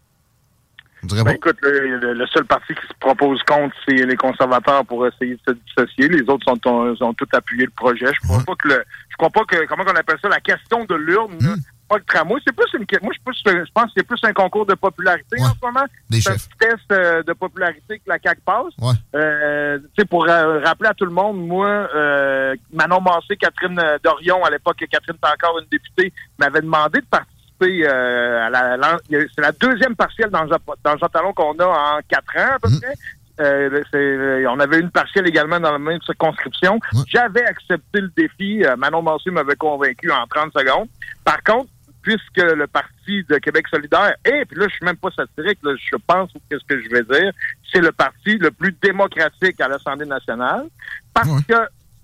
On 1.01 1.07
dirait 1.07 1.23
Ben, 1.23 1.31
écoute, 1.35 1.56
le, 1.61 2.25
seul 2.27 2.44
parti 2.45 2.73
qui 2.75 2.81
se 2.85 2.94
propose 3.00 3.41
contre, 3.44 3.73
c'est 3.88 3.95
les 3.95 4.17
conservateurs 4.17 4.85
pour 4.85 5.07
essayer 5.07 5.35
de 5.35 5.41
se 5.47 5.51
dissocier. 5.53 6.09
Les 6.09 6.29
autres 6.29 6.45
sont, 6.45 6.59
ont, 6.69 6.94
ont 7.00 7.13
tout 7.13 7.27
appuyé 7.31 7.63
le 7.65 7.71
projet. 7.71 8.07
Je 8.13 8.19
crois 8.27 8.38
Ouais. 8.39 8.44
pas 8.44 8.55
que 8.55 8.67
le, 8.67 8.83
je 9.09 9.15
crois 9.15 9.29
pas 9.29 9.45
que, 9.45 9.65
comment 9.65 9.85
on 9.88 9.95
appelle 9.95 10.17
ça, 10.21 10.27
la 10.27 10.41
question 10.41 10.83
de 10.85 10.95
l'urne, 10.95 11.35
Hmm. 11.39 11.55
Pas 11.89 11.97
le 11.97 12.03
tramway, 12.06 12.39
c'est 12.45 12.56
plus 12.56 12.65
une, 12.74 12.86
moi, 13.01 13.12
je, 13.13 13.19
pense 13.25 13.41
que- 13.44 13.65
je 13.65 13.71
pense 13.74 13.86
que 13.86 13.91
c'est 13.97 14.03
plus 14.07 14.19
un 14.24 14.31
concours 14.33 14.65
de 14.65 14.75
popularité 14.75 15.36
Ouais. 15.38 15.45
en 15.45 15.50
ce 15.50 15.65
moment. 15.65 15.86
Des 16.09 16.21
C'est 16.21 16.30
un 16.30 16.36
petit 16.36 16.47
test 16.59 16.91
euh, 16.91 17.24
de 17.24 17.33
popularité 17.33 17.97
que 18.00 18.03
la 18.07 18.18
CAQ 18.24 18.41
passe. 18.45 18.74
Ouais. 18.80 18.94
Euh, 19.15 19.80
tu 19.80 19.86
sais, 20.00 20.06
pour 20.06 20.30
euh, 20.30 20.59
rappeler 20.63 20.89
à 20.89 20.94
tout 20.94 21.06
le 21.06 21.12
monde, 21.12 21.45
moi, 21.45 21.68
euh, 21.68 22.56
Manon 22.71 23.01
Massé, 23.01 23.36
Catherine 23.38 23.81
Dorion, 24.03 24.44
à 24.45 24.50
l'époque, 24.50 24.77
Catherine 24.89 25.15
était 25.18 25.27
encore 25.45 25.59
une 25.59 25.68
députée, 25.69 26.13
m'avait 26.38 26.62
demandé 26.62 27.01
de 27.01 27.06
participer 27.07 27.86
à 27.88 28.50
la, 28.50 28.77
c'est 29.09 29.41
la 29.41 29.51
deuxième 29.51 29.95
partielle 29.95 30.30
dans, 30.30 30.45
dans 30.45 30.97
Jean 30.97 31.07
Talon 31.09 31.33
qu'on 31.33 31.57
a 31.59 31.65
en 31.65 32.00
quatre 32.07 32.38
ans, 32.38 32.56
à 32.56 32.59
peu 32.59 32.69
Mhm. 32.69 32.80
près. 32.80 32.94
Euh, 33.41 33.81
euh, 33.95 34.45
on 34.50 34.59
avait 34.59 34.80
une 34.80 34.91
partielle 34.91 35.25
également 35.25 35.62
dans 35.62 35.71
la 35.71 35.80
même 35.80 36.01
circonscription. 36.01 36.74
Ouais. 36.94 37.01
J'avais 37.07 37.45
accepté 37.45 38.01
le 38.01 38.09
défi. 38.15 38.63
Euh, 38.65 38.75
Manon 38.75 39.01
Massé 39.01 39.31
m'avait 39.31 39.56
convaincu 39.56 40.12
en 40.12 40.27
30 40.27 40.51
secondes. 40.53 40.89
Par 41.24 41.41
contre, 41.44 41.69
puisque 42.09 42.38
le 42.56 42.65
parti 42.65 43.23
de 43.29 43.38
Québec 43.38 43.67
solidaire, 43.67 44.15
et 44.25 44.44
puis 44.45 44.57
là, 44.59 44.65
je 44.67 44.73
suis 44.75 44.85
même 44.85 44.97
pas 44.97 45.11
satirique, 45.11 45.59
là, 45.61 45.73
je 45.77 45.95
pense 46.07 46.31
que 46.50 46.57
ce 46.57 46.65
que 46.65 46.81
je 46.81 46.89
vais 46.89 47.03
dire, 47.03 47.31
c'est 47.71 47.81
le 47.81 47.91
parti 47.91 48.38
le 48.39 48.50
plus 48.50 48.71
démocratique 48.81 49.61
à 49.61 49.67
l'Assemblée 49.67 50.07
nationale, 50.07 50.65
parce 51.13 51.29
Ouais. 51.29 51.41
que 51.47 51.59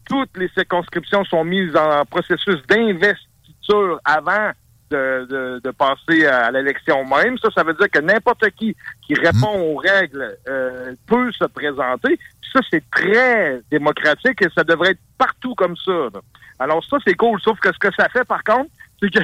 toutes 0.08 0.38
les 0.38 0.48
circonscriptions 0.50 1.26
sont 1.26 1.44
mises 1.44 1.76
en 1.76 2.06
processus 2.06 2.58
d'investiture 2.68 4.00
avant 4.06 4.52
de, 4.92 5.26
de, 5.28 5.62
de 5.64 5.72
passer 5.72 6.28
à 6.28 6.52
l'élection 6.52 7.04
même. 7.06 7.38
Ça, 7.40 7.50
ça 7.56 7.64
veut 7.64 7.74
dire 7.74 7.90
que 7.90 8.00
n'importe 8.00 8.48
qui 8.52 8.76
qui 9.02 9.16
répond 9.16 9.60
aux 9.60 9.78
règles 9.78 10.38
euh, 10.48 10.94
peut 11.08 11.32
se 11.32 11.46
présenter. 11.46 12.18
Puis 12.42 12.50
ça, 12.54 12.60
c'est 12.70 12.84
très 12.92 13.62
démocratique 13.72 14.40
et 14.44 14.50
ça 14.56 14.64
devrait 14.64 14.92
être 14.92 15.00
partout 15.18 15.56
comme 15.56 15.76
ça. 15.78 15.92
là. 16.14 16.20
Alors 16.60 16.84
ça, 16.86 16.98
c'est 17.06 17.16
cool. 17.16 17.42
Sauf 17.42 17.60
que 17.60 17.74
ce 17.74 17.80
que 17.80 17.92
ça 17.98 18.08
fait, 18.10 18.24
par 18.26 18.44
contre, 18.44 18.70
c'est 19.02 19.10
que 19.12 19.20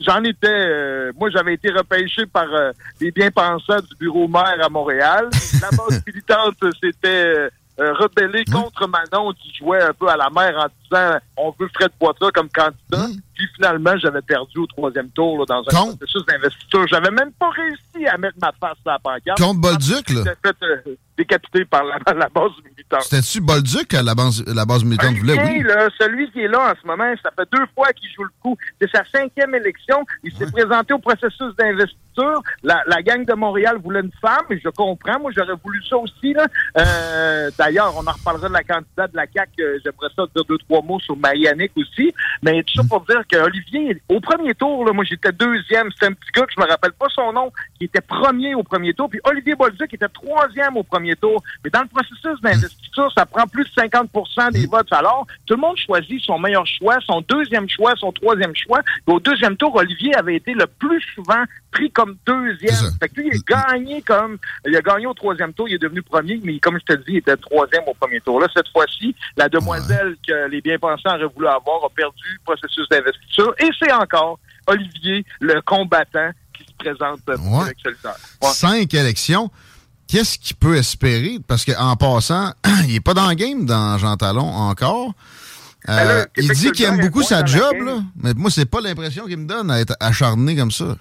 j'en 0.00 0.22
étais... 0.24 0.48
euh, 0.48 1.12
moi, 1.18 1.30
j'avais 1.30 1.54
été 1.54 1.70
repêché 1.70 2.26
par 2.26 2.52
euh, 2.52 2.72
les 3.00 3.10
bien-pensants 3.10 3.80
du 3.80 3.96
bureau 3.98 4.28
maire 4.28 4.58
à 4.62 4.68
Montréal. 4.68 5.28
La 5.60 5.70
base 5.70 6.02
militante 6.06 6.56
s'était 6.80 7.50
euh, 7.80 7.92
rebellée 7.94 8.44
contre 8.44 8.86
Manon 8.86 9.32
qui 9.32 9.54
jouait 9.56 9.82
un 9.82 9.92
peu 9.92 10.08
à 10.08 10.16
la 10.16 10.28
mer 10.30 10.54
en 10.58 10.66
disant 10.82 11.18
on 11.36 11.54
veut 11.58 11.68
Fred 11.74 11.90
Poitras 11.98 12.30
comme 12.32 12.48
candidat. 12.50 13.08
Puis 13.40 13.48
finalement, 13.56 13.96
j'avais 13.96 14.20
perdu 14.20 14.58
au 14.58 14.66
troisième 14.66 15.08
tour 15.12 15.38
là, 15.38 15.44
dans 15.48 15.60
un 15.60 15.86
processus 15.96 16.26
d'investiture. 16.26 16.86
J'avais 16.88 17.10
même 17.10 17.32
pas 17.38 17.48
réussi 17.48 18.06
à 18.06 18.18
mettre 18.18 18.36
ma 18.38 18.52
face 18.60 18.76
sur 18.82 18.90
la 18.90 18.98
pancarte. 18.98 19.38
Contre 19.40 19.60
Bolduc, 19.60 20.10
là? 20.10 20.22
J'étais 20.26 20.36
fait 20.44 20.56
euh, 20.62 20.96
décapiter 21.16 21.64
par 21.64 21.82
la, 21.84 21.96
la 22.12 22.28
base 22.28 22.50
militante. 22.62 23.02
C'était-tu 23.04 23.40
Bolduc 23.40 23.88
que 23.88 23.96
la 23.96 24.14
base, 24.14 24.44
la 24.46 24.66
base 24.66 24.84
militante 24.84 25.14
voulait? 25.16 25.42
Oui. 25.42 25.62
là, 25.62 25.88
celui 25.98 26.30
qui 26.32 26.40
est 26.40 26.48
là 26.48 26.72
en 26.72 26.74
ce 26.82 26.86
moment, 26.86 27.10
ça 27.22 27.30
fait 27.34 27.48
deux 27.50 27.64
fois 27.74 27.90
qu'il 27.94 28.10
joue 28.14 28.24
le 28.24 28.30
coup. 28.42 28.58
C'est 28.78 28.90
sa 28.90 29.04
cinquième 29.10 29.54
élection. 29.54 30.04
Il 30.22 30.32
s'est 30.34 30.50
présenté 30.50 30.92
au 30.92 30.98
processus 30.98 31.56
d'investiture. 31.58 32.42
La, 32.62 32.82
la 32.86 33.00
gang 33.00 33.24
de 33.24 33.32
Montréal 33.32 33.78
voulait 33.82 34.00
une 34.00 34.12
femme, 34.20 34.44
et 34.50 34.60
je 34.62 34.68
comprends. 34.68 35.18
Moi, 35.20 35.30
j'aurais 35.34 35.54
voulu 35.64 35.80
ça 35.88 35.96
aussi. 35.96 36.34
Là. 36.34 36.44
Euh, 36.76 37.50
D'ailleurs, 37.56 37.94
on 37.96 38.06
en 38.06 38.12
reparlera 38.12 38.48
de 38.48 38.52
la 38.52 38.62
candidate 38.64 39.12
de 39.12 39.16
la 39.16 39.26
CAQ. 39.32 39.62
euh, 39.62 39.78
J'aimerais 39.82 40.08
ça 40.14 40.24
dire 40.34 40.44
deux, 40.44 40.58
trois 40.58 40.82
mots 40.82 41.00
sur 41.00 41.16
Marianique 41.16 41.72
aussi. 41.76 42.12
Mais 42.42 42.62
tout 42.64 42.74
ça 42.74 42.82
pour 42.88 43.00
dire 43.06 43.22
que 43.30 43.36
Olivier, 43.36 44.00
au 44.08 44.20
premier 44.20 44.54
tour, 44.54 44.84
là, 44.84 44.92
moi 44.92 45.04
j'étais 45.04 45.32
deuxième, 45.32 45.90
c'était 45.92 46.06
un 46.06 46.12
petit 46.12 46.30
gars 46.34 46.46
que 46.46 46.52
je 46.56 46.60
me 46.60 46.66
rappelle 46.66 46.92
pas 46.92 47.06
son 47.14 47.32
nom, 47.32 47.52
qui 47.78 47.84
était 47.84 48.00
premier 48.00 48.54
au 48.54 48.62
premier 48.62 48.94
tour, 48.94 49.08
puis 49.08 49.20
Olivier 49.24 49.54
Bolduc 49.54 49.92
était 49.92 50.08
troisième 50.08 50.76
au 50.76 50.82
premier 50.82 51.16
tour. 51.16 51.42
Mais 51.64 51.70
dans 51.70 51.82
le 51.82 51.88
processus 51.88 52.40
d'investiture, 52.42 53.10
ça 53.16 53.26
prend 53.26 53.46
plus 53.46 53.64
de 53.64 53.70
50% 53.70 54.52
des 54.52 54.66
votes. 54.66 54.92
Alors, 54.92 55.26
tout 55.46 55.54
le 55.54 55.60
monde 55.60 55.76
choisit 55.76 56.20
son 56.22 56.38
meilleur 56.38 56.66
choix, 56.66 56.98
son 57.06 57.20
deuxième 57.22 57.68
choix, 57.68 57.94
son 57.96 58.12
troisième 58.12 58.54
choix. 58.54 58.80
Et 59.06 59.10
au 59.10 59.20
deuxième 59.20 59.56
tour, 59.56 59.74
Olivier 59.76 60.14
avait 60.14 60.36
été 60.36 60.52
le 60.52 60.66
plus 60.66 61.00
souvent 61.14 61.44
pris 61.70 61.90
comme 61.90 62.16
deuxième. 62.26 62.74
Fait 63.00 63.08
que 63.08 63.20
lui, 63.20 63.30
il 63.32 63.54
a 63.54 63.70
gagné 63.70 64.02
comme, 64.02 64.38
il 64.66 64.76
a 64.76 64.80
gagné 64.80 65.06
au 65.06 65.14
troisième 65.14 65.52
tour, 65.52 65.68
il 65.68 65.74
est 65.74 65.78
devenu 65.78 66.02
premier, 66.02 66.40
mais 66.42 66.58
comme 66.58 66.78
je 66.80 66.94
te 66.94 66.98
dis, 67.00 67.12
il 67.12 67.16
était 67.18 67.36
troisième 67.36 67.84
au 67.86 67.94
premier 67.94 68.20
tour. 68.20 68.40
Là, 68.40 68.48
cette 68.54 68.68
fois-ci, 68.68 69.14
la 69.36 69.48
demoiselle 69.48 70.16
que 70.26 70.48
les 70.48 70.60
bien-pensants 70.60 71.14
auraient 71.14 71.32
voulu 71.34 71.46
avoir 71.46 71.84
a 71.84 71.88
perdu 71.90 72.24
le 72.32 72.44
processus 72.44 72.88
d'investiture. 72.88 73.19
Et 73.58 73.68
c'est 73.78 73.92
encore 73.92 74.38
Olivier, 74.66 75.24
le 75.40 75.60
combattant, 75.62 76.30
qui 76.52 76.64
se 76.64 76.72
présente 76.78 77.20
pour 77.22 77.52
ouais. 77.52 78.52
Cinq 78.52 78.94
élections. 78.94 79.50
Qu'est-ce 80.06 80.38
qu'il 80.38 80.56
peut 80.56 80.76
espérer? 80.76 81.38
Parce 81.46 81.64
qu'en 81.64 81.96
passant, 81.96 82.52
il 82.84 82.94
n'est 82.94 83.00
pas 83.00 83.14
dans 83.14 83.28
le 83.28 83.34
game 83.34 83.64
dans 83.64 83.96
Jean 83.98 84.16
Talon 84.16 84.46
encore. 84.46 85.12
Ben 85.86 85.98
euh, 85.98 86.26
il 86.36 86.50
dit 86.50 86.72
qu'il 86.72 86.84
aime 86.84 87.00
beaucoup 87.00 87.22
sa 87.22 87.44
job, 87.44 87.74
là, 87.82 88.00
mais 88.22 88.34
moi, 88.34 88.50
c'est 88.50 88.66
pas 88.68 88.80
l'impression 88.80 89.24
qu'il 89.26 89.38
me 89.38 89.46
donne 89.46 89.70
à 89.70 89.80
être 89.80 89.96
acharné 89.98 90.54
comme 90.54 90.70
ça. 90.70 90.96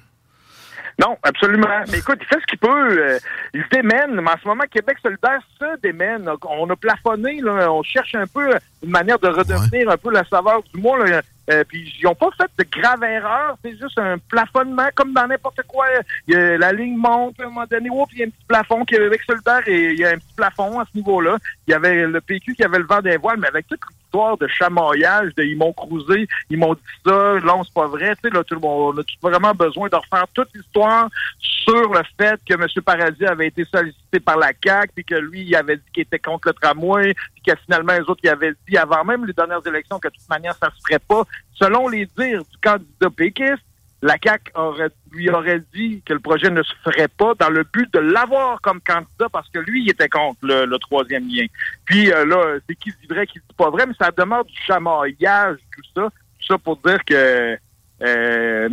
Non, 1.00 1.18
absolument. 1.24 1.68
Mais 1.92 2.00
écoute, 2.00 2.18
il 2.22 2.28
fait 2.28 2.42
ce 2.42 2.46
qu'il 2.46 2.60
peut. 2.60 2.68
Euh, 3.02 3.20
il 3.54 3.64
se 3.64 3.70
démène. 3.70 4.20
Mais 4.20 4.32
en 4.32 4.38
ce 4.42 4.48
moment, 4.48 4.66
Québec 4.70 4.98
solidaire 5.02 5.40
se 5.58 5.80
démène. 5.82 6.30
On 6.50 6.70
a 6.70 6.76
plafonné. 6.76 7.40
Là, 7.42 7.72
on 7.72 7.84
cherche 7.84 8.16
un 8.16 8.28
peu 8.28 8.50
une 8.84 8.90
manière 8.90 9.18
de 9.20 9.30
redevenir 9.30 9.90
un 9.90 9.98
peu 9.98 10.12
la 10.12 10.26
saveur 10.26 10.62
du 10.74 10.82
mois. 10.82 10.98
Là. 11.06 11.22
Euh, 11.50 11.64
puis 11.68 11.94
ils 12.00 12.06
n'ont 12.06 12.16
pas 12.16 12.30
fait 12.38 12.50
de 12.58 12.66
grave 12.70 13.04
erreur. 13.04 13.58
C'est 13.64 13.78
juste 13.78 13.98
un 13.98 14.18
plafonnement, 14.18 14.88
comme 14.96 15.14
dans 15.14 15.28
n'importe 15.28 15.62
quoi. 15.68 15.86
la 16.28 16.72
ligne 16.72 16.96
monte, 16.96 17.40
à 17.40 17.44
un 17.44 17.48
moment 17.48 17.66
donné, 17.70 17.90
oh, 17.92 18.06
il 18.14 18.20
y 18.20 18.24
a 18.24 18.26
un 18.26 18.30
petit 18.30 18.46
plafond. 18.48 18.86
Québec 18.86 19.22
solidaire, 19.26 19.68
et 19.68 19.94
il 19.94 20.00
y 20.00 20.06
a 20.06 20.10
un 20.10 20.18
petit 20.18 20.34
plafond 20.36 20.80
à 20.80 20.86
ce 20.86 20.98
niveau-là. 20.98 21.38
Il 21.68 21.72
y 21.72 21.74
avait 21.74 22.06
le 22.06 22.22
PQ 22.22 22.56
qui 22.56 22.64
avait 22.64 22.80
le 22.80 22.86
vent 22.86 23.02
des 23.02 23.18
voiles, 23.18 23.40
mais 23.40 23.48
avec 23.48 23.68
toute 23.68 23.80
de 24.12 24.48
chamaillage, 24.48 25.34
de 25.36 25.44
ils 25.44 25.58
m'ont 25.58 25.74
cruisé, 25.74 26.28
ils 26.50 26.58
m'ont 26.58 26.74
dit 26.74 26.82
ça, 27.06 27.12
là, 27.12 27.62
c'est 27.64 27.74
pas 27.74 27.88
vrai. 27.88 28.16
Tu 28.16 28.30
sais, 28.30 28.36
là, 28.36 28.44
tout 28.44 28.56
le 28.56 28.62
monde, 28.62 28.96
on 28.96 29.00
a 29.00 29.30
vraiment 29.30 29.54
besoin 29.54 29.88
de 29.90 29.96
refaire 29.96 30.26
toute 30.34 30.50
l'histoire 30.56 31.10
sur 31.40 31.94
le 31.94 32.02
fait 32.18 32.40
que 32.48 32.54
M. 32.56 32.66
Paradis 32.84 33.26
avait 33.26 33.48
été 33.48 33.66
sollicité 33.66 34.20
par 34.20 34.38
la 34.38 34.52
CAQ, 34.64 34.92
puis 34.96 35.06
que 35.06 35.16
lui, 35.16 35.42
il 35.42 35.56
avait 35.56 35.78
dit 35.78 35.84
qu'il 35.94 36.04
était 36.04 36.20
contre 36.20 36.48
le 36.50 36.54
tramway, 36.54 37.14
puis 37.36 37.44
que 37.46 37.60
finalement, 37.66 37.94
les 37.94 38.02
autres, 38.02 38.22
ils 38.24 38.30
avaient 38.30 38.54
dit 38.68 38.78
avant 38.78 39.04
même 39.04 39.26
les 39.26 39.34
dernières 39.34 39.66
élections 39.66 40.00
que 40.00 40.08
de 40.08 40.14
toute 40.14 40.30
manière, 40.30 40.56
ça 40.56 40.70
se 40.76 40.82
ferait 40.88 41.00
pas. 41.00 41.24
Selon 41.54 41.88
les 41.88 42.08
dires 42.18 42.44
du 42.44 42.58
candidat 42.62 43.10
péquiste, 43.16 43.64
la 44.02 44.16
CAQ 44.24 44.52
aurait, 44.56 44.90
lui 45.12 45.30
aurait 45.30 45.62
dit 45.74 46.02
que 46.06 46.14
le 46.14 46.20
projet 46.20 46.50
ne 46.50 46.64
se 46.64 46.74
ferait 46.84 47.10
pas 47.10 47.34
dans 47.36 47.50
le 47.50 47.64
but 47.64 47.92
de 47.94 48.00
l'avoir 48.00 48.62
comme 48.62 48.80
candidat 48.82 49.28
parce 49.32 49.50
que 49.50 49.60
lui, 49.60 49.84
il 49.84 49.90
était 49.90 50.08
contre 50.08 50.40
le, 50.44 50.78
troisième 50.78 51.28
lien. 51.28 51.46
Puis 51.86 52.12
euh, 52.12 52.26
là, 52.26 52.60
c'est 52.68 52.76
qui 52.76 52.92
dit 52.92 53.08
vrai, 53.08 53.28
qui 53.28 53.40
dit 53.40 53.56
pas 53.58 53.70
vrai, 53.70 53.86
mais 53.86 53.94
ça 54.00 54.12
demande 54.12 54.48
du 54.48 54.58
chamaillage, 54.66 55.58
tout 55.76 55.84
ça. 55.96 56.10
Tout 56.40 56.46
ça 56.48 56.58
pour 56.58 56.78
dire 56.78 57.04
que 57.06 57.58
euh, 58.02 58.70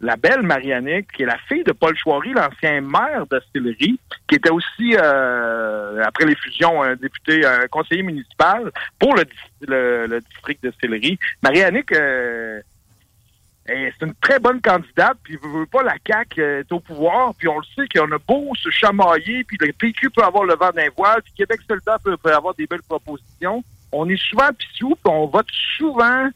la 0.00 0.16
belle 0.16 0.42
Marianique, 0.42 1.12
qui 1.12 1.22
est 1.22 1.26
la 1.26 1.38
fille 1.48 1.64
de 1.64 1.72
Paul 1.72 1.96
Chouary, 1.96 2.32
l'ancien 2.32 2.80
maire 2.82 3.26
de 3.30 3.40
Sillery, 3.50 3.98
qui 4.28 4.34
était 4.34 4.50
aussi, 4.50 4.94
euh, 4.94 6.02
après 6.04 6.26
les 6.26 6.34
fusions, 6.36 6.82
un 6.82 6.96
député, 6.96 7.46
un 7.46 7.66
conseiller 7.68 8.02
municipal 8.02 8.70
pour 8.98 9.14
le, 9.14 10.20
district 10.20 10.62
de 10.62 10.72
Sillery. 10.80 11.18
Euh, 11.46 12.60
c'est 13.66 14.06
une 14.06 14.14
très 14.20 14.38
bonne 14.38 14.60
candidate, 14.60 15.16
puis 15.22 15.36
veut, 15.42 15.60
veut 15.60 15.66
pas 15.66 15.82
la 15.82 15.96
CAQ 16.06 16.40
euh, 16.40 16.60
est 16.60 16.72
au 16.72 16.80
pouvoir, 16.80 17.34
puis 17.34 17.48
on 17.48 17.58
le 17.58 17.64
sait 17.74 17.88
qu'on 17.88 18.10
a 18.12 18.18
beau 18.18 18.52
se 18.56 18.70
chamailler, 18.70 19.44
puis 19.44 19.56
le 19.60 19.72
PQ 19.72 20.10
peut 20.10 20.22
avoir 20.22 20.44
le 20.44 20.54
vent 20.54 20.70
d'un 20.70 20.88
voile, 20.96 21.22
puis 21.22 21.32
Québec 21.36 21.60
soldat 21.68 21.98
peut, 22.02 22.16
avoir 22.32 22.54
des 22.54 22.66
belles 22.66 22.82
propositions. 22.82 23.64
On 23.92 24.08
est 24.08 24.20
souvent 24.30 24.48
pissou, 24.56 24.90
puis 24.90 25.12
on 25.12 25.26
vote 25.26 25.46
souvent 25.76 26.28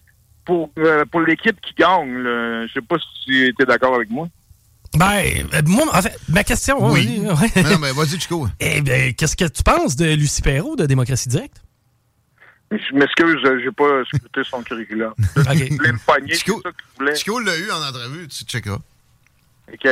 pour, 0.45 0.71
euh, 0.79 1.05
pour 1.11 1.21
l'équipe 1.21 1.61
qui 1.61 1.75
gagne. 1.75 2.23
Je 2.23 2.71
sais 2.75 2.81
pas 2.81 2.97
si 2.99 3.25
tu 3.25 3.49
étais 3.49 3.65
d'accord 3.65 3.95
avec 3.95 4.11
moi. 4.11 4.29
Ben, 4.97 5.23
euh, 5.55 5.63
moi, 5.67 5.87
en 5.93 6.03
fait, 6.03 6.19
ma 6.29 6.43
question... 6.43 6.91
Oui. 6.91 7.21
non, 7.21 7.35
mais 7.81 7.93
vas-y, 7.93 8.19
Chico. 8.19 8.49
Eh 8.61 8.81
bien, 8.81 9.13
qu'est-ce 9.13 9.37
que 9.37 9.45
tu 9.45 9.63
penses 9.63 9.95
de 9.95 10.15
Lucie 10.15 10.43
Perrault 10.43 10.75
de 10.77 10.87
Démocratie 10.87 11.29
Directe? 11.29 11.63
Je 12.71 12.95
m'excuse, 12.95 13.37
j'ai 13.65 13.73
pas 13.73 14.03
écouté 14.15 14.43
son 14.45 14.63
curriculum. 14.63 15.13
okay. 15.37 15.71
voulais 15.71 15.93
me 15.93 16.07
pogner, 16.07 16.35
Chico, 16.35 16.63
Chico 17.17 17.41
l'a 17.41 17.57
eu 17.57 17.71
en 17.71 17.83
entrevue, 17.83 18.29
tu 18.29 18.45
checkas. 18.45 18.79
OK. 19.73 19.89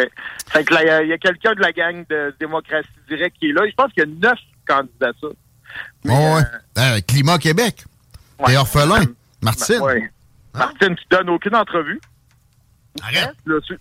Fait 0.51 0.65
que 0.65 0.75
là, 0.75 1.03
il 1.03 1.09
y 1.09 1.13
a, 1.13 1.19
quelqu'un 1.19 1.55
de 1.55 1.61
la 1.61 1.73
gang 1.73 2.05
de 2.09 2.35
démocratie 2.39 2.89
directe 3.09 3.37
qui 3.39 3.51
est 3.51 3.53
là. 3.53 3.63
Je 3.69 3.75
pense 3.75 3.93
qu'il 3.93 4.05
y 4.05 4.07
a 4.07 4.31
neuf 4.31 4.39
candidatures. 4.67 5.35
Mais, 6.05 6.15
oh, 6.15 6.37
ouais. 6.37 6.43
Euh, 6.79 7.01
Climat 7.07 7.39
Québec. 7.39 7.85
Ouais. 8.39 8.47
T'es 8.47 8.57
orphelin. 8.57 9.05
Martine. 9.43 9.81
Oui. 9.83 10.03
Hein? 10.55 10.59
Martine, 10.59 10.97
tu 10.97 11.05
donnes 11.11 11.31
aucune 11.31 11.55
entrevue. 11.55 12.01
Arrête. 13.03 13.35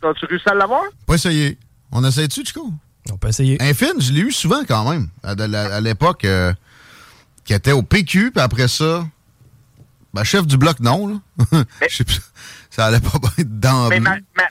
As-tu 0.03 0.25
réussi 0.25 0.49
à 0.49 0.53
l'avoir? 0.53 0.83
Pas 1.05 1.15
essayé. 1.15 1.57
On 1.91 2.03
essaie-tu, 2.03 2.45
Chico? 2.45 2.71
On 3.11 3.17
peut 3.17 3.29
essayer. 3.29 3.61
Un 3.61 3.73
film, 3.73 4.01
je 4.01 4.11
l'ai 4.11 4.21
eu 4.21 4.31
souvent 4.31 4.63
quand 4.67 4.89
même. 4.89 5.07
À, 5.23 5.81
l'époque, 5.81 6.25
euh, 6.25 6.53
qui 7.47 7.53
était 7.53 7.71
au 7.71 7.81
PQ, 7.81 8.31
puis 8.31 8.41
après 8.41 8.67
ça, 8.67 9.05
ben, 10.13 10.23
chef 10.23 10.45
du 10.45 10.57
bloc, 10.57 10.81
non. 10.81 11.07
Là. 11.07 11.63
ça 12.69 12.87
allait 12.87 12.99
pas 12.99 13.17
bien 13.19 13.45
dans 13.47 13.87
Mais 13.87 14.01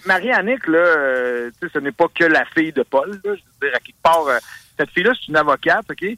Marie-Annick, 0.06 0.66
là, 0.66 0.78
euh, 0.78 1.50
ce 1.60 1.78
n'est 1.78 1.92
pas 1.92 2.06
que 2.14 2.24
la 2.24 2.46
fille 2.46 2.72
de 2.72 2.82
Paul. 2.82 3.10
Là, 3.10 3.18
je 3.24 3.30
veux 3.30 3.68
dire, 3.68 3.76
à 3.76 3.80
quelque 3.80 4.02
part, 4.02 4.26
euh, 4.26 4.38
cette 4.78 4.90
fille-là, 4.90 5.12
c'est 5.14 5.28
une 5.28 5.36
avocate, 5.36 5.84
OK? 5.90 6.02
Ouais. 6.02 6.16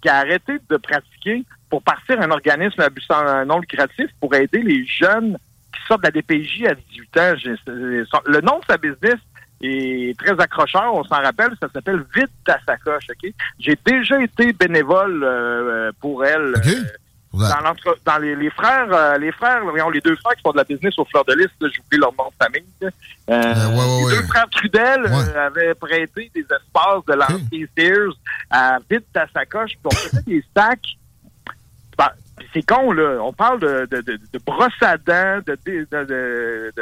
Qui 0.00 0.08
a 0.08 0.16
arrêté 0.16 0.54
de 0.70 0.76
pratiquer 0.78 1.44
pour 1.68 1.82
partir 1.82 2.18
un 2.20 2.30
organisme 2.30 2.80
à 2.80 2.88
but 2.88 3.04
non 3.46 3.58
lucratif 3.58 4.06
pour 4.20 4.34
aider 4.34 4.62
les 4.62 4.86
jeunes 4.86 5.36
qui 5.72 5.80
sortent 5.86 6.00
de 6.00 6.06
la 6.06 6.12
DPJ 6.12 6.64
à 6.64 6.74
18 6.74 7.16
ans. 7.18 7.34
Le 8.26 8.40
nom 8.40 8.58
de 8.58 8.64
sa 8.68 8.78
business, 8.78 9.16
est 9.60 10.18
très 10.18 10.38
accrocheur, 10.40 10.94
on 10.94 11.04
s'en 11.04 11.22
rappelle, 11.22 11.50
ça 11.60 11.68
s'appelle 11.72 12.04
Vite 12.14 12.30
ta 12.44 12.58
sacoche, 12.66 13.04
OK? 13.10 13.32
J'ai 13.58 13.78
déjà 13.84 14.22
été 14.22 14.52
bénévole 14.52 15.22
euh, 15.22 15.92
pour 16.00 16.24
elle. 16.24 16.54
Euh, 16.56 16.84
dans, 17.32 17.74
dans 18.04 18.18
les, 18.18 18.34
les 18.34 18.50
frères, 18.50 18.88
euh, 18.92 19.16
les 19.18 19.30
frères, 19.30 19.62
voyons, 19.62 19.88
les 19.90 20.00
deux 20.00 20.16
frères 20.16 20.34
qui 20.34 20.42
font 20.42 20.50
de 20.50 20.56
la 20.56 20.64
business 20.64 20.98
au 20.98 21.04
fleur 21.04 21.24
de 21.26 21.34
lys, 21.34 21.48
j'oublie 21.60 21.98
leur 21.98 22.12
nom 22.18 22.28
de 22.28 22.44
famille. 22.44 22.64
les 22.80 24.16
deux 24.16 24.26
frères 24.26 24.48
Trudel 24.50 25.06
avaient 25.36 25.74
prêté 25.74 26.30
des 26.34 26.40
espaces 26.40 27.04
de 27.06 27.12
l'ancien 27.12 27.66
Sears 27.76 28.14
à 28.50 28.78
Vite 28.90 29.06
ta 29.12 29.28
sacoche, 29.28 29.72
puis 29.72 29.86
on 29.86 29.90
faisait 29.90 30.22
des 30.22 30.44
sacs 30.56 30.96
c'est 32.52 32.66
con, 32.66 32.92
là. 32.92 33.18
On 33.22 33.32
parle 33.32 33.60
de, 33.60 33.86
de, 33.90 34.00
de, 34.00 34.18
de 34.32 34.38
brosse 34.44 34.72
à 34.80 34.96
dents, 34.96 35.40
de, 35.46 35.58
de, 35.64 35.86
de, 35.90 36.72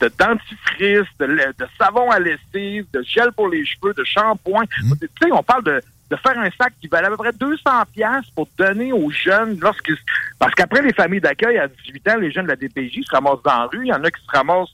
de, 0.00 0.10
dentifrice, 0.18 1.08
de, 1.18 1.66
savon 1.78 2.10
à 2.10 2.18
lessive, 2.18 2.86
de 2.92 3.02
gel 3.02 3.32
pour 3.32 3.48
les 3.48 3.64
cheveux, 3.64 3.94
de 3.94 4.04
shampoing. 4.04 4.64
Mmh. 4.82 4.92
Tu 5.00 5.08
sais, 5.22 5.32
on 5.32 5.42
parle 5.42 5.64
de, 5.64 5.80
de 6.10 6.16
faire 6.16 6.38
un 6.38 6.50
sac 6.50 6.72
qui 6.80 6.88
valait 6.88 7.06
à 7.06 7.10
peu 7.10 7.16
près 7.16 7.32
200 7.32 7.70
pièces 7.92 8.30
pour 8.34 8.48
donner 8.58 8.92
aux 8.92 9.10
jeunes 9.10 9.58
lorsque 9.60 9.92
parce 10.38 10.54
qu'après 10.54 10.82
les 10.82 10.92
familles 10.92 11.20
d'accueil 11.20 11.58
à 11.58 11.66
18 11.66 12.08
ans 12.08 12.16
les 12.18 12.30
jeunes 12.30 12.44
de 12.44 12.50
la 12.50 12.56
DPJ 12.56 13.04
se 13.04 13.10
ramassent 13.12 13.42
dans 13.44 13.58
la 13.58 13.66
rue 13.66 13.84
il 13.84 13.88
y 13.88 13.92
en 13.92 14.04
a 14.04 14.10
qui 14.10 14.22
se 14.22 14.30
ramassent 14.30 14.72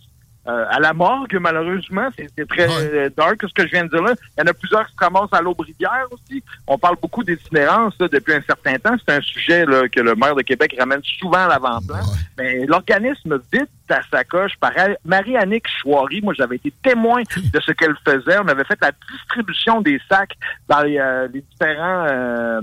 euh, 0.49 0.65
à 0.69 0.81
la 0.81 0.93
morgue, 0.93 1.39
malheureusement. 1.41 2.09
C'est 2.17 2.49
très 2.49 2.67
euh, 2.69 3.09
dark 3.17 3.41
ce 3.43 3.55
que 3.55 3.65
je 3.65 3.71
viens 3.71 3.85
de 3.85 3.91
dire 3.91 4.03
là. 4.03 4.15
Il 4.37 4.41
y 4.41 4.43
en 4.43 4.51
a 4.51 4.55
plusieurs 4.55 4.85
qui 4.89 4.93
se 4.93 5.05
ramassent 5.05 5.33
à 5.33 5.41
l'Aubrivière 5.41 6.07
aussi. 6.11 6.43
On 6.67 6.77
parle 6.77 6.97
beaucoup 7.01 7.23
d'itinérance 7.23 7.97
depuis 7.99 8.35
un 8.35 8.43
certain 8.43 8.77
temps. 8.77 8.97
C'est 9.07 9.15
un 9.15 9.21
sujet 9.21 9.65
là, 9.65 9.89
que 9.89 10.01
le 10.01 10.17
maire 10.17 10.35
de 10.35 10.43
Québec 10.43 10.75
ramène 10.77 11.01
souvent 11.21 11.45
à 11.45 11.47
l'avant-plan. 11.47 12.01
Mais 12.37 12.67
l'organisme 12.67 13.41
vide 13.53 13.69
à 13.89 14.01
sa 14.11 14.25
coche 14.25 14.57
par 14.59 14.73
Marie-Annick 15.05 15.69
Chouari. 15.69 16.21
Moi, 16.23 16.35
j'avais 16.37 16.57
été 16.57 16.73
témoin 16.83 17.23
de 17.23 17.61
ce 17.61 17.71
qu'elle 17.71 17.95
faisait. 18.05 18.39
On 18.39 18.49
avait 18.49 18.65
fait 18.65 18.79
la 18.83 18.91
distribution 19.13 19.81
des 19.81 20.01
sacs 20.09 20.37
dans 20.69 20.81
les, 20.81 20.99
euh, 20.99 21.29
différents 21.29 22.61